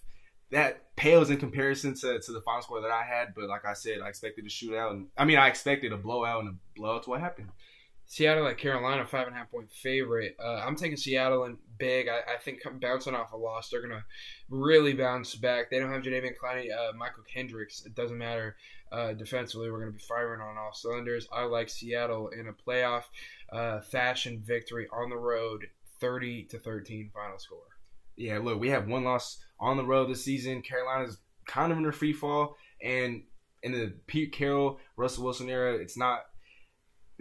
That 0.51 0.95
pales 0.97 1.31
in 1.31 1.39
comparison 1.39 1.95
to, 1.95 2.21
to 2.21 2.33
the 2.33 2.43
final 2.43 2.61
score 2.61 2.83
that 2.83 2.91
I 2.91 3.03
had, 3.03 3.35
but 3.35 3.49
like 3.49 3.65
I 3.65 3.73
said, 3.73 4.01
I 4.05 4.09
expected 4.09 4.45
a 4.45 4.49
shootout, 4.49 4.91
and 4.91 5.07
I 5.17 5.25
mean, 5.25 5.39
I 5.39 5.49
expected 5.49 5.93
a 5.93 5.97
blowout, 5.97 6.45
and 6.45 6.51
a 6.51 6.55
blowout's 6.79 7.09
what 7.09 7.21
happened. 7.21 7.49
Seattle 8.13 8.47
at 8.47 8.59
Carolina, 8.59 9.07
five 9.07 9.27
and 9.27 9.35
a 9.35 9.39
half 9.39 9.51
point 9.51 9.73
favorite. 9.73 10.37
Uh, 10.39 10.63
I'm 10.67 10.77
taking 10.77 10.99
Seattle 10.99 11.45
and 11.45 11.57
big. 11.79 12.09
I, 12.09 12.35
I, 12.35 12.37
think 12.45 12.61
bouncing 12.79 13.15
off 13.15 13.33
a 13.33 13.39
loss, 13.39 13.71
they're 13.71 13.81
gonna 13.81 14.05
really 14.51 14.93
bounce 14.93 15.35
back. 15.35 15.71
They 15.71 15.79
don't 15.79 15.91
have 15.91 16.03
Jadeveon 16.03 16.35
Clowney, 16.37 16.67
uh, 16.71 16.93
Mychal 16.93 17.27
Kendricks. 17.27 17.87
It 17.87 17.95
doesn't 17.95 18.19
matter 18.19 18.57
uh, 18.93 19.15
defensively. 19.15 19.71
We're 19.71 19.79
gonna 19.79 19.93
be 19.93 19.99
firing 19.99 20.43
on 20.43 20.59
all 20.59 20.75
cylinders. 20.75 21.27
I 21.33 21.45
like 21.45 21.71
Seattle 21.71 22.29
in 22.29 22.49
a 22.49 22.53
playoff 22.53 23.05
uh, 23.51 23.81
fashion 23.81 24.43
victory 24.45 24.87
on 24.93 25.09
the 25.09 25.17
road, 25.17 25.69
30 25.99 26.43
to 26.51 26.59
13 26.59 27.13
final 27.15 27.39
score. 27.39 27.61
Yeah, 28.17 28.41
look, 28.41 28.61
we 28.61 28.69
have 28.69 28.89
one 28.89 29.05
loss 29.05 29.43
on 29.59 29.79
the 29.79 29.87
road 29.87 30.11
this 30.11 30.23
season. 30.23 30.61
Carolina's 30.61 31.17
kind 31.47 31.73
of 31.73 31.79
in 31.79 31.87
a 31.87 31.93
free 31.93 32.13
fall, 32.13 32.59
and 32.83 33.23
in 33.63 33.73
the 33.73 33.95
Pete 34.07 34.33
Carroll, 34.33 34.81
Russell 34.99 35.25
Wilson 35.25 35.49
era, 35.49 35.77
it's 35.77 35.97
not 35.97 36.27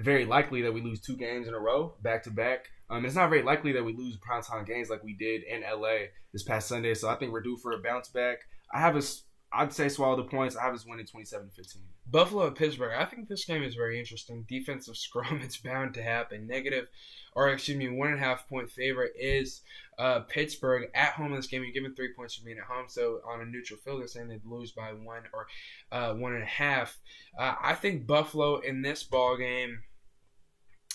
very 0.02 0.26
likely 0.26 0.62
that 0.62 0.74
we 0.74 0.82
lose 0.82 1.00
two 1.00 1.16
games 1.16 1.48
in 1.48 1.54
a 1.54 1.60
row, 1.60 1.96
back 2.02 2.24
to 2.24 2.32
back. 2.32 2.68
Um, 2.90 3.06
it's 3.06 3.16
not 3.16 3.30
very 3.30 3.42
likely 3.42 3.72
that 3.72 3.86
we 3.86 3.94
lose 3.94 4.18
primetime 4.18 4.68
games 4.68 4.90
like 4.90 5.04
we 5.04 5.14
did 5.14 5.44
in 5.44 5.62
LA 5.62 6.08
this 6.34 6.44
past 6.44 6.68
Sunday. 6.68 6.94
So 6.94 7.08
I 7.10 7.16
think 7.16 7.32
we're 7.32 7.42
due 7.42 7.58
for 7.58 7.72
a 7.72 7.80
bounce 7.80 8.10
back. 8.10 8.40
I 8.74 8.80
have 8.80 8.96
us. 8.96 9.24
I'd 9.54 9.74
say 9.74 9.90
swallow 9.90 10.16
the 10.16 10.24
points. 10.24 10.56
I 10.56 10.64
have 10.64 10.74
us 10.74 10.86
winning 10.86 11.06
27-15. 11.06 11.78
Buffalo 12.10 12.48
at 12.48 12.56
Pittsburgh. 12.56 12.94
I 12.98 13.04
think 13.06 13.28
this 13.28 13.44
game 13.46 13.64
is 13.64 13.76
very 13.76 14.00
interesting. 14.00 14.46
Defensive 14.48 14.96
scrum. 14.98 15.42
It's 15.44 15.58
bound 15.58 15.94
to 15.96 16.04
happen. 16.04 16.48
Negative, 16.48 16.88
or 17.34 17.50
excuse 17.50 17.78
me, 17.78 17.90
one 17.90 18.12
and 18.12 18.18
a 18.18 18.24
half 18.24 18.48
point 18.48 18.70
favorite 18.70 19.14
is 19.18 19.62
uh, 19.98 20.22
Pittsburgh 20.22 20.90
at 20.94 21.14
home 21.14 21.28
in 21.28 21.36
this 21.36 21.48
game. 21.48 21.64
You're 21.64 21.74
given 21.74 21.96
three 21.96 22.14
points 22.14 22.36
for 22.36 22.44
being 22.44 22.58
at 22.58 22.66
home. 22.66 22.86
So 22.88 23.20
on 23.26 23.42
a 23.42 23.46
neutral 23.46 23.80
field, 23.80 24.02
they're 24.02 24.08
saying 24.08 24.28
they'd 24.28 24.46
lose 24.46 24.72
by 24.72 24.92
one 24.92 25.24
or 25.34 25.48
uh, 25.92 26.14
one 26.14 26.34
and 26.34 26.44
a 26.44 26.48
half. 26.48 26.98
Uh, 27.38 27.56
I 27.62 27.76
think 27.76 28.08
Buffalo 28.08 28.60
in 28.60 28.82
this 28.82 29.04
ball 29.04 29.38
game 29.38 29.80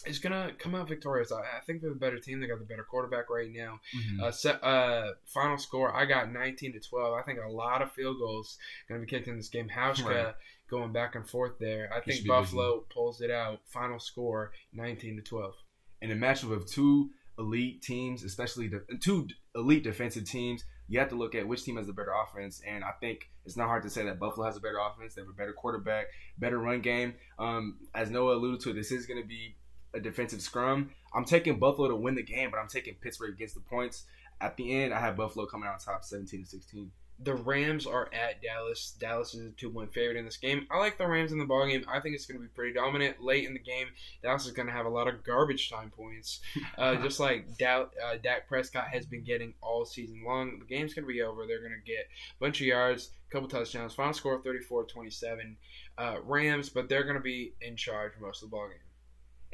is 0.07 0.19
gonna 0.19 0.53
come 0.59 0.75
out 0.75 0.89
victorious. 0.89 1.33
I, 1.33 1.41
I 1.41 1.61
think 1.67 1.81
they're 1.81 1.91
the 1.91 1.97
better 1.97 2.19
team. 2.19 2.41
They 2.41 2.47
got 2.47 2.59
the 2.59 2.65
better 2.65 2.85
quarterback 2.85 3.29
right 3.31 3.51
now. 3.53 3.81
Mhm. 3.97 4.21
Uh, 4.23 4.67
uh, 4.67 5.13
final 5.27 5.59
score, 5.59 5.95
I 5.95 6.05
got 6.05 6.33
19 6.33 6.73
to 6.75 6.81
12. 6.81 7.15
I 7.19 7.23
think 7.23 7.39
a 7.39 7.49
lot 7.51 7.83
of 7.83 7.93
field 7.93 8.19
goals 8.19 8.59
going 8.89 9.01
to 9.01 9.07
be 9.07 9.11
kicked 9.11 9.29
in 9.29 9.37
this 9.37 9.49
game. 9.49 9.69
Hauschka 9.69 10.05
Right. 10.27 10.35
going 10.71 10.93
back 10.93 11.15
and 11.15 11.29
forth 11.29 11.59
there. 11.59 11.89
I 11.93 12.01
He 12.05 12.13
think 12.13 12.27
Buffalo 12.27 12.85
pulls 12.93 13.21
it 13.21 13.31
out. 13.31 13.61
Final 13.67 13.99
score, 13.99 14.53
19 14.73 15.17
to 15.17 15.23
12. 15.23 15.55
in 16.03 16.11
a 16.11 16.15
matchup 16.15 16.53
of 16.53 16.67
two 16.67 17.11
elite 17.39 17.81
teams, 17.83 18.23
especially 18.23 18.69
the 18.69 18.85
two 19.03 19.27
elite 19.55 19.83
defensive 19.83 20.25
teams, 20.25 20.63
you 20.89 20.99
have 20.99 21.09
to 21.09 21.15
look 21.17 21.35
at 21.35 21.49
which 21.49 21.65
team 21.65 21.77
has 21.79 21.87
the 21.87 21.93
better 21.93 22.13
offense. 22.13 22.61
And 22.67 22.85
I 22.85 22.93
think 23.01 23.31
it's 23.47 23.57
not 23.57 23.67
hard 23.69 23.83
to 23.85 23.91
say 23.91 24.05
that 24.05 24.19
Buffalo 24.21 24.45
has 24.47 24.57
a 24.57 24.61
better 24.61 24.79
offense. 24.79 25.15
They 25.15 25.23
have 25.23 25.29
a 25.29 25.33
better 25.33 25.53
quarterback, 25.55 26.07
better 26.39 26.59
run 26.59 26.81
game. 26.81 27.15
Um, 27.39 27.79
as 27.95 28.11
Noah 28.11 28.37
alluded 28.37 28.61
to, 28.61 28.73
this 28.75 28.93
is 28.93 29.07
going 29.07 29.21
to 29.21 29.27
be 29.27 29.57
a 29.97 30.01
defensive 30.01 30.43
scrum. 30.43 30.91
I'm 31.15 31.25
taking 31.25 31.59
Buffalo 31.59 31.89
to 31.89 31.97
win 31.97 32.15
the 32.15 32.23
game, 32.23 32.51
but 32.51 32.59
I'm 32.59 32.69
taking 32.69 32.95
Pittsburgh 32.95 33.33
against 33.35 33.55
the 33.55 33.61
points. 33.63 34.05
At 34.41 34.57
the 34.57 34.75
end, 34.75 34.93
I 34.93 35.01
have 35.01 35.17
Buffalo 35.17 35.47
coming 35.47 35.67
out 35.67 35.75
on 35.75 35.81
top, 35.81 36.05
17 36.05 36.45
to 36.45 36.49
16. 36.49 36.91
The 37.19 37.35
Rams 37.35 37.87
are 37.87 38.11
at 38.13 38.43
Dallas. 38.43 38.95
Dallas 39.01 39.33
is 39.33 39.47
a 39.47 39.51
two-point 39.53 39.95
favorite 39.95 40.19
in 40.19 40.27
this 40.27 40.37
game. 40.37 40.67
I 40.71 40.77
like 40.77 40.99
the 40.99 41.07
Rams 41.07 41.33
in 41.33 41.39
the 41.39 41.47
ball 41.47 41.67
game. 41.67 41.83
I 41.89 41.99
think 41.99 42.15
it's 42.15 42.27
going 42.27 42.39
to 42.39 42.43
be 42.43 42.53
pretty 42.53 42.75
dominant 42.75 43.23
late 43.23 43.47
in 43.47 43.55
the 43.55 43.59
game. 43.59 43.87
Dallas 44.23 44.45
is 44.45 44.53
going 44.53 44.67
to 44.67 44.75
have 44.75 44.85
a 44.85 44.91
lot 44.91 45.09
of 45.09 45.25
garbage 45.25 45.71
time 45.71 45.91
points, 45.97 46.41
uh, 46.79 46.97
just 46.97 47.19
like 47.19 47.57
Dak, 47.57 47.87
uh, 48.05 48.17
Dak 48.23 48.47
Prescott 48.47 48.89
has 48.89 49.07
been 49.07 49.25
getting 49.25 49.55
all 49.63 49.87
season 49.87 50.23
long. 50.27 50.59
The 50.59 50.67
game's 50.67 50.93
going 50.93 51.07
to 51.07 51.13
be 51.13 51.23
over. 51.23 51.47
They're 51.47 51.61
going 51.61 51.81
to 51.81 51.91
get 51.91 52.01
a 52.01 52.39
bunch 52.39 52.61
of 52.61 52.67
yards, 52.67 53.13
a 53.31 53.33
couple 53.33 53.49
touchdowns. 53.49 53.95
Final 53.95 54.13
score 54.13 54.43
34-27 54.43 55.55
uh, 55.97 56.17
Rams, 56.23 56.69
but 56.69 56.91
they're 56.91 57.05
going 57.05 57.17
to 57.17 57.23
be 57.23 57.55
in 57.63 57.77
charge 57.77 58.13
most 58.21 58.43
of 58.43 58.51
the 58.51 58.55
ball 58.55 58.69
game. 58.69 58.86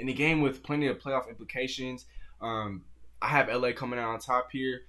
In 0.02 0.08
a 0.08 0.12
game 0.12 0.40
with 0.40 0.62
plenty 0.62 0.88
of 0.88 0.98
playoff 0.98 1.28
implications. 1.28 2.06
Um, 2.40 2.82
I 3.22 3.28
have 3.28 3.48
LA 3.48 3.72
coming 3.72 3.98
out 3.98 4.08
on 4.08 4.18
top 4.18 4.50
here. 4.50 4.82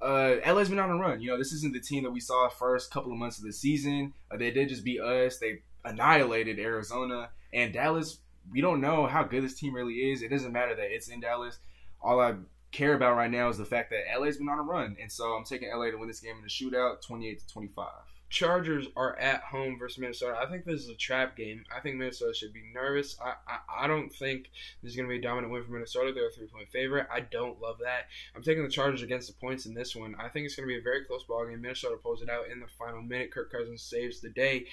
Uh, 0.00 0.36
LA's 0.46 0.68
been 0.68 0.78
on 0.78 0.90
a 0.90 0.96
run. 0.96 1.20
You 1.20 1.30
know, 1.30 1.36
this 1.36 1.52
isn't 1.52 1.74
the 1.74 1.80
team 1.80 2.04
that 2.04 2.10
we 2.10 2.20
saw 2.20 2.48
first 2.48 2.92
couple 2.92 3.12
of 3.12 3.18
months 3.18 3.38
of 3.38 3.44
the 3.44 3.52
season. 3.52 4.14
Uh, 4.30 4.36
they 4.36 4.50
did 4.52 4.68
just 4.68 4.84
beat 4.84 5.00
us. 5.00 5.38
They 5.38 5.62
annihilated 5.84 6.58
Arizona 6.58 7.30
and 7.52 7.72
Dallas. 7.72 8.18
We 8.50 8.60
don't 8.60 8.80
know 8.80 9.06
how 9.06 9.24
good 9.24 9.42
this 9.42 9.54
team 9.54 9.74
really 9.74 9.94
is. 9.94 10.22
It 10.22 10.30
doesn't 10.30 10.52
matter 10.52 10.74
that 10.76 10.94
it's 10.94 11.08
in 11.08 11.20
Dallas. 11.20 11.58
All 12.00 12.20
I 12.20 12.34
care 12.72 12.94
about 12.94 13.16
right 13.16 13.30
now 13.30 13.48
is 13.48 13.58
the 13.58 13.64
fact 13.64 13.90
that 13.90 14.04
LA's 14.18 14.36
been 14.36 14.48
on 14.48 14.58
a 14.58 14.62
run, 14.62 14.96
and 15.00 15.10
so 15.10 15.32
I'm 15.32 15.44
taking 15.44 15.70
LA 15.70 15.90
to 15.90 15.96
win 15.96 16.08
this 16.08 16.20
game 16.20 16.36
in 16.38 16.44
a 16.44 16.48
shootout, 16.48 17.02
28 17.02 17.40
to 17.40 17.48
25. 17.48 17.86
Chargers 18.30 18.86
are 18.96 19.18
at 19.18 19.42
home 19.42 19.76
versus 19.76 19.98
Minnesota. 19.98 20.38
I 20.40 20.48
think 20.48 20.64
this 20.64 20.80
is 20.80 20.88
a 20.88 20.94
trap 20.94 21.36
game. 21.36 21.64
I 21.76 21.80
think 21.80 21.96
Minnesota 21.96 22.32
should 22.32 22.52
be 22.52 22.62
nervous. 22.72 23.16
I, 23.20 23.32
I, 23.48 23.84
I 23.84 23.86
don't 23.88 24.08
think 24.08 24.52
this 24.82 24.90
is 24.90 24.96
going 24.96 25.08
to 25.08 25.12
be 25.12 25.18
a 25.18 25.20
dominant 25.20 25.52
win 25.52 25.64
for 25.64 25.72
Minnesota. 25.72 26.12
They're 26.14 26.28
a 26.28 26.30
three 26.30 26.46
point 26.46 26.68
favorite. 26.70 27.08
I 27.12 27.20
don't 27.20 27.60
love 27.60 27.78
that. 27.82 28.06
I'm 28.36 28.42
taking 28.42 28.62
the 28.62 28.70
Chargers 28.70 29.02
against 29.02 29.26
the 29.26 29.34
points 29.34 29.66
in 29.66 29.74
this 29.74 29.96
one. 29.96 30.14
I 30.16 30.28
think 30.28 30.46
it's 30.46 30.54
going 30.54 30.68
to 30.68 30.72
be 30.72 30.78
a 30.78 30.82
very 30.82 31.04
close 31.04 31.24
ball 31.24 31.44
game. 31.44 31.60
Minnesota 31.60 31.96
pulls 32.00 32.22
it 32.22 32.30
out 32.30 32.48
in 32.48 32.60
the 32.60 32.68
final 32.78 33.02
minute. 33.02 33.32
Kirk 33.32 33.50
Cousins 33.50 33.82
saves 33.82 34.20
the 34.20 34.30
day. 34.30 34.66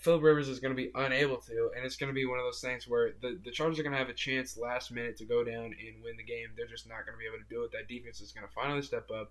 Philip 0.00 0.22
Rivers 0.22 0.48
is 0.48 0.60
going 0.60 0.74
to 0.74 0.82
be 0.82 0.90
unable 0.94 1.36
to, 1.36 1.70
and 1.76 1.84
it's 1.84 1.96
going 1.96 2.08
to 2.08 2.14
be 2.14 2.24
one 2.26 2.38
of 2.38 2.44
those 2.46 2.60
things 2.60 2.88
where 2.88 3.12
the, 3.20 3.38
the 3.44 3.50
Chargers 3.50 3.78
are 3.78 3.82
going 3.82 3.92
to 3.92 3.98
have 3.98 4.08
a 4.08 4.14
chance 4.14 4.56
last 4.56 4.90
minute 4.90 5.16
to 5.18 5.26
go 5.26 5.44
down 5.44 5.64
and 5.64 6.02
win 6.02 6.16
the 6.16 6.24
game. 6.24 6.48
They're 6.56 6.66
just 6.66 6.88
not 6.88 7.04
going 7.04 7.12
to 7.14 7.18
be 7.18 7.26
able 7.26 7.36
to 7.38 7.48
do 7.54 7.62
it. 7.64 7.70
That 7.72 7.86
defense 7.86 8.20
is 8.22 8.32
going 8.32 8.46
to 8.46 8.52
finally 8.52 8.80
step 8.82 9.10
up 9.10 9.28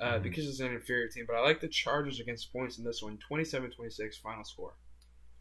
uh, 0.00 0.12
Mhm. 0.14 0.22
because 0.22 0.46
it's 0.48 0.60
an 0.60 0.72
inferior 0.72 1.08
team. 1.08 1.24
But 1.26 1.36
I 1.36 1.40
like 1.40 1.60
the 1.60 1.68
Chargers 1.68 2.20
against 2.20 2.52
points 2.52 2.78
in 2.78 2.84
this 2.84 3.02
one 3.02 3.18
27 3.18 3.70
26 3.72 4.16
final 4.18 4.44
score. 4.44 4.74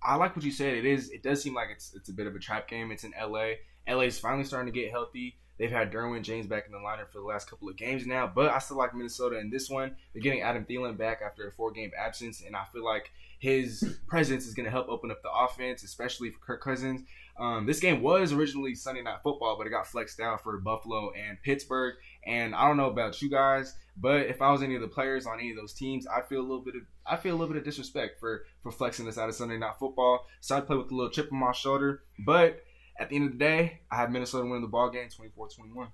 I 0.03 0.15
like 0.15 0.35
what 0.35 0.43
you 0.43 0.51
said. 0.51 0.73
It 0.73 0.85
is. 0.85 1.11
It 1.11 1.21
does 1.21 1.43
seem 1.43 1.53
like 1.53 1.69
it's 1.71 1.93
it's 1.93 2.09
a 2.09 2.13
bit 2.13 2.25
of 2.25 2.35
a 2.35 2.39
trap 2.39 2.67
game. 2.67 2.91
It's 2.91 3.03
in 3.03 3.13
LA. 3.19 3.57
LA 3.87 4.05
is 4.05 4.17
finally 4.19 4.43
starting 4.45 4.73
to 4.73 4.79
get 4.79 4.89
healthy. 4.89 5.37
They've 5.61 5.69
had 5.69 5.91
Derwin 5.91 6.23
James 6.23 6.47
back 6.47 6.65
in 6.65 6.71
the 6.71 6.79
lineup 6.79 7.09
for 7.09 7.19
the 7.19 7.23
last 7.23 7.47
couple 7.47 7.69
of 7.69 7.77
games 7.77 8.07
now, 8.07 8.25
but 8.25 8.49
I 8.49 8.57
still 8.57 8.77
like 8.77 8.95
Minnesota 8.95 9.37
in 9.37 9.51
this 9.51 9.69
one. 9.69 9.95
They're 10.11 10.21
getting 10.23 10.41
Adam 10.41 10.65
Thielen 10.65 10.97
back 10.97 11.21
after 11.23 11.47
a 11.47 11.51
four 11.51 11.71
game 11.71 11.91
absence, 11.95 12.41
and 12.43 12.55
I 12.55 12.63
feel 12.73 12.83
like 12.83 13.11
his 13.37 13.99
presence 14.07 14.47
is 14.47 14.55
going 14.55 14.65
to 14.65 14.71
help 14.71 14.89
open 14.89 15.11
up 15.11 15.21
the 15.21 15.29
offense, 15.31 15.83
especially 15.83 16.31
for 16.31 16.39
Kirk 16.39 16.63
Cousins. 16.63 17.03
Um, 17.39 17.67
this 17.67 17.79
game 17.79 18.01
was 18.01 18.33
originally 18.33 18.73
Sunday 18.73 19.03
Night 19.03 19.19
Football, 19.21 19.55
but 19.55 19.67
it 19.67 19.69
got 19.69 19.85
flexed 19.85 20.19
out 20.19 20.43
for 20.43 20.57
Buffalo 20.57 21.11
and 21.11 21.39
Pittsburgh. 21.43 21.93
And 22.25 22.55
I 22.55 22.67
don't 22.67 22.77
know 22.77 22.89
about 22.89 23.21
you 23.21 23.29
guys, 23.29 23.75
but 23.97 24.21
if 24.21 24.41
I 24.41 24.51
was 24.51 24.63
any 24.63 24.73
of 24.73 24.81
the 24.81 24.87
players 24.87 25.27
on 25.27 25.39
any 25.39 25.51
of 25.51 25.57
those 25.57 25.73
teams, 25.73 26.07
I 26.07 26.21
feel 26.21 26.39
a 26.39 26.41
little 26.41 26.63
bit 26.63 26.73
of 26.73 26.81
I 27.05 27.17
feel 27.17 27.35
a 27.35 27.37
little 27.37 27.53
bit 27.53 27.59
of 27.59 27.65
disrespect 27.65 28.19
for 28.19 28.45
for 28.63 28.71
flexing 28.71 29.05
this 29.05 29.19
out 29.19 29.29
of 29.29 29.35
Sunday 29.35 29.59
Night 29.59 29.75
Football. 29.79 30.25
So 30.39 30.57
I 30.57 30.61
play 30.61 30.77
with 30.77 30.89
a 30.89 30.95
little 30.95 31.11
chip 31.11 31.31
on 31.31 31.37
my 31.37 31.51
shoulder. 31.51 32.01
But 32.25 32.63
at 32.99 33.09
the 33.09 33.15
end 33.15 33.25
of 33.25 33.31
the 33.33 33.37
day, 33.39 33.81
I 33.91 33.95
have 33.97 34.11
Minnesota 34.11 34.45
winning 34.45 34.61
the 34.61 34.67
ball 34.67 34.89
game 34.89 35.07
24-21. 35.09 35.87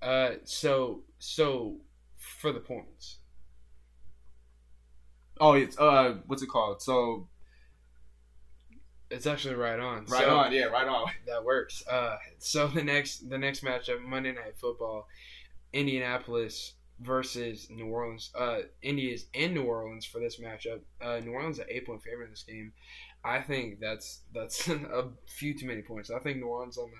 Uh, 0.00 0.36
so 0.44 1.02
so 1.18 1.76
for 2.16 2.52
the 2.52 2.60
points, 2.60 3.18
Oh, 5.40 5.52
it's 5.52 5.78
uh, 5.78 6.16
what's 6.26 6.42
it 6.42 6.48
called? 6.48 6.82
So 6.82 7.28
it's 9.10 9.26
actually 9.26 9.54
right 9.54 9.78
on. 9.78 10.04
right 10.06 10.24
So- 10.24 10.36
on, 10.36 10.52
yeah, 10.52 10.64
right 10.64 10.86
on. 10.88 11.06
That 11.26 11.44
works. 11.44 11.86
Uh, 11.86 12.16
so 12.38 12.66
the 12.68 12.82
next 12.82 13.28
the 13.30 13.38
next 13.38 13.62
matchup, 13.64 14.02
Monday 14.02 14.32
Night 14.32 14.56
Football, 14.60 15.06
Indianapolis 15.72 16.74
versus 17.00 17.68
New 17.70 17.86
Orleans. 17.86 18.30
Uh, 18.36 18.58
Indy 18.82 19.12
is 19.12 19.26
in 19.32 19.54
New 19.54 19.62
Orleans 19.64 20.04
for 20.04 20.18
this 20.18 20.40
matchup. 20.40 20.80
Uh, 21.00 21.20
New 21.24 21.32
Orleans 21.32 21.56
is 21.58 21.60
an 21.60 21.66
eight 21.70 21.86
point 21.86 22.02
favorite 22.02 22.24
in 22.26 22.30
this 22.30 22.42
game. 22.42 22.72
I 23.24 23.40
think 23.40 23.80
that's 23.80 24.22
that's 24.34 24.68
a 24.68 25.08
few 25.26 25.58
too 25.58 25.66
many 25.66 25.82
points. 25.82 26.10
I 26.10 26.18
think 26.18 26.38
New 26.38 26.46
Orleans 26.46 26.78
on 26.78 26.90
the 26.90 26.98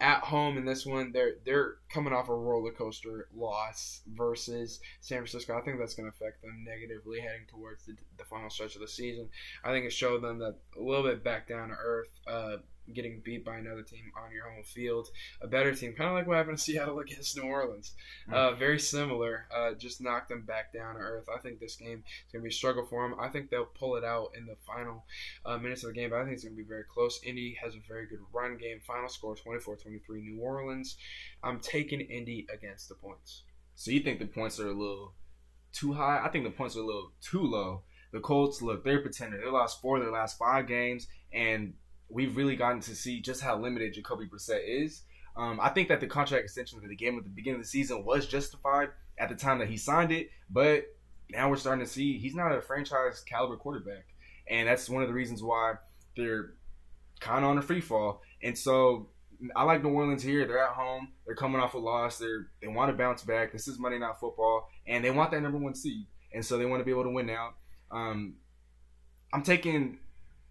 at 0.00 0.20
home 0.24 0.58
in 0.58 0.64
this 0.64 0.84
one, 0.84 1.12
they're 1.12 1.36
they're 1.44 1.76
coming 1.88 2.12
off 2.12 2.28
a 2.28 2.34
roller 2.34 2.72
coaster 2.72 3.28
loss 3.34 4.00
versus 4.14 4.80
San 5.00 5.18
Francisco. 5.18 5.56
I 5.56 5.62
think 5.62 5.78
that's 5.78 5.94
going 5.94 6.10
to 6.10 6.16
affect 6.16 6.42
them 6.42 6.64
negatively 6.66 7.20
heading 7.20 7.46
towards 7.48 7.84
the, 7.84 7.94
the 8.18 8.24
final 8.24 8.50
stretch 8.50 8.74
of 8.74 8.80
the 8.80 8.88
season. 8.88 9.28
I 9.64 9.70
think 9.70 9.86
it 9.86 9.92
showed 9.92 10.22
them 10.22 10.38
that 10.40 10.56
a 10.76 10.82
little 10.82 11.04
bit 11.04 11.22
back 11.22 11.48
down 11.48 11.68
to 11.68 11.74
earth. 11.74 12.20
Uh, 12.26 12.56
getting 12.92 13.22
beat 13.24 13.44
by 13.44 13.56
another 13.56 13.82
team 13.82 14.12
on 14.16 14.32
your 14.32 14.48
home 14.50 14.62
field, 14.64 15.08
a 15.40 15.46
better 15.46 15.74
team, 15.74 15.94
kind 15.94 16.10
of 16.10 16.16
like 16.16 16.26
what 16.26 16.36
happened 16.36 16.58
to 16.58 16.64
Seattle 16.64 16.98
against 16.98 17.36
New 17.36 17.44
Orleans. 17.44 17.94
Uh, 18.30 18.52
very 18.52 18.78
similar, 18.78 19.46
uh, 19.54 19.72
just 19.74 20.00
knocked 20.00 20.28
them 20.28 20.42
back 20.42 20.72
down 20.72 20.94
to 20.94 21.00
earth. 21.00 21.26
I 21.34 21.40
think 21.40 21.60
this 21.60 21.76
game 21.76 22.02
is 22.06 22.32
going 22.32 22.42
to 22.42 22.44
be 22.44 22.48
a 22.48 22.52
struggle 22.52 22.84
for 22.84 23.08
them. 23.08 23.18
I 23.18 23.28
think 23.28 23.50
they'll 23.50 23.64
pull 23.64 23.96
it 23.96 24.04
out 24.04 24.30
in 24.36 24.46
the 24.46 24.56
final 24.66 25.04
uh, 25.46 25.58
minutes 25.58 25.84
of 25.84 25.90
the 25.90 25.94
game, 25.94 26.10
but 26.10 26.18
I 26.18 26.22
think 26.22 26.34
it's 26.34 26.44
going 26.44 26.56
to 26.56 26.62
be 26.62 26.68
very 26.68 26.84
close. 26.92 27.20
Indy 27.24 27.56
has 27.62 27.74
a 27.74 27.80
very 27.88 28.06
good 28.06 28.20
run 28.32 28.56
game. 28.56 28.80
Final 28.86 29.08
score 29.08 29.34
24 29.34 29.76
23 29.76 30.20
New 30.20 30.40
Orleans. 30.40 30.96
I'm 31.42 31.60
taking 31.60 32.00
Indy 32.00 32.46
against 32.52 32.88
the 32.88 32.94
points. 32.94 33.42
So 33.76 33.90
you 33.90 34.00
think 34.00 34.18
the 34.18 34.26
points 34.26 34.60
are 34.60 34.68
a 34.68 34.72
little 34.72 35.14
too 35.72 35.92
high? 35.92 36.22
I 36.24 36.28
think 36.28 36.44
the 36.44 36.50
points 36.50 36.76
are 36.76 36.80
a 36.80 36.86
little 36.86 37.12
too 37.20 37.42
low. 37.42 37.82
The 38.12 38.20
Colts, 38.20 38.62
look, 38.62 38.84
they're 38.84 39.00
pretending. 39.00 39.40
They 39.40 39.50
lost 39.50 39.82
four 39.82 39.96
of 39.96 40.02
their 40.04 40.12
last 40.12 40.38
five 40.38 40.68
games, 40.68 41.08
and 41.32 41.74
we've 42.08 42.36
really 42.36 42.56
gotten 42.56 42.80
to 42.80 42.94
see 42.94 43.20
just 43.20 43.40
how 43.40 43.58
limited 43.58 43.94
Jacoby 43.94 44.26
Brissett 44.26 44.62
is. 44.66 45.02
Um, 45.36 45.58
I 45.60 45.68
think 45.70 45.88
that 45.88 46.00
the 46.00 46.06
contract 46.06 46.44
extension 46.44 46.80
for 46.80 46.88
the 46.88 46.94
game 46.94 47.18
at 47.18 47.24
the 47.24 47.30
beginning 47.30 47.60
of 47.60 47.64
the 47.64 47.68
season 47.68 48.04
was 48.04 48.26
justified 48.26 48.90
at 49.18 49.28
the 49.28 49.34
time 49.34 49.58
that 49.58 49.68
he 49.68 49.76
signed 49.76 50.12
it, 50.12 50.30
but 50.48 50.84
now 51.30 51.48
we're 51.48 51.56
starting 51.56 51.84
to 51.84 51.90
see 51.90 52.18
he's 52.18 52.34
not 52.34 52.52
a 52.52 52.60
franchise 52.60 53.22
caliber 53.28 53.56
quarterback, 53.56 54.06
and 54.48 54.68
that's 54.68 54.88
one 54.88 55.02
of 55.02 55.08
the 55.08 55.14
reasons 55.14 55.42
why 55.42 55.74
they're 56.16 56.54
kind 57.20 57.44
of 57.44 57.50
on 57.50 57.58
a 57.58 57.62
free 57.62 57.80
fall. 57.80 58.22
And 58.42 58.56
so 58.56 59.08
I 59.56 59.64
like 59.64 59.82
New 59.82 59.90
Orleans 59.90 60.22
here. 60.22 60.46
They're 60.46 60.64
at 60.64 60.74
home. 60.74 61.08
They're 61.26 61.34
coming 61.34 61.60
off 61.60 61.74
a 61.74 61.78
loss. 61.78 62.18
They're 62.18 62.48
they 62.60 62.68
want 62.68 62.90
to 62.90 62.96
bounce 62.96 63.22
back. 63.22 63.52
This 63.52 63.66
is 63.66 63.78
Monday 63.78 63.98
Night 63.98 64.16
Football, 64.20 64.68
and 64.86 65.04
they 65.04 65.10
want 65.10 65.30
that 65.32 65.42
number 65.42 65.58
one 65.58 65.74
seed, 65.74 66.06
and 66.32 66.44
so 66.44 66.58
they 66.58 66.66
want 66.66 66.80
to 66.80 66.84
be 66.84 66.92
able 66.92 67.04
to 67.04 67.10
win 67.10 67.30
out. 67.30 67.54
Um, 67.90 68.36
I'm 69.32 69.42
taking 69.42 69.98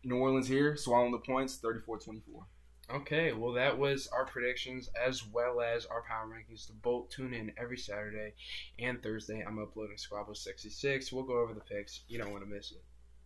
New 0.03 0.17
Orleans 0.17 0.47
here, 0.47 0.75
swallowing 0.75 1.11
the 1.11 1.17
points, 1.19 1.59
34-24. 1.63 2.19
Okay, 2.93 3.31
well, 3.31 3.53
that 3.53 3.77
was 3.77 4.07
our 4.07 4.25
predictions 4.25 4.89
as 5.01 5.25
well 5.25 5.61
as 5.61 5.85
our 5.85 6.03
power 6.03 6.27
rankings 6.27 6.67
to 6.67 6.73
both 6.73 7.09
tune 7.09 7.33
in 7.33 7.53
every 7.57 7.77
Saturday 7.77 8.33
and 8.77 9.01
Thursday. 9.01 9.41
I'm 9.45 9.57
uploading 9.57 9.97
Squabble 9.97 10.35
66. 10.35 11.11
We'll 11.11 11.23
go 11.23 11.39
over 11.39 11.53
the 11.53 11.61
picks. 11.61 12.01
You 12.09 12.19
don't 12.19 12.31
want 12.31 12.43
to 12.43 12.49
miss 12.49 12.71
it. 12.71 12.83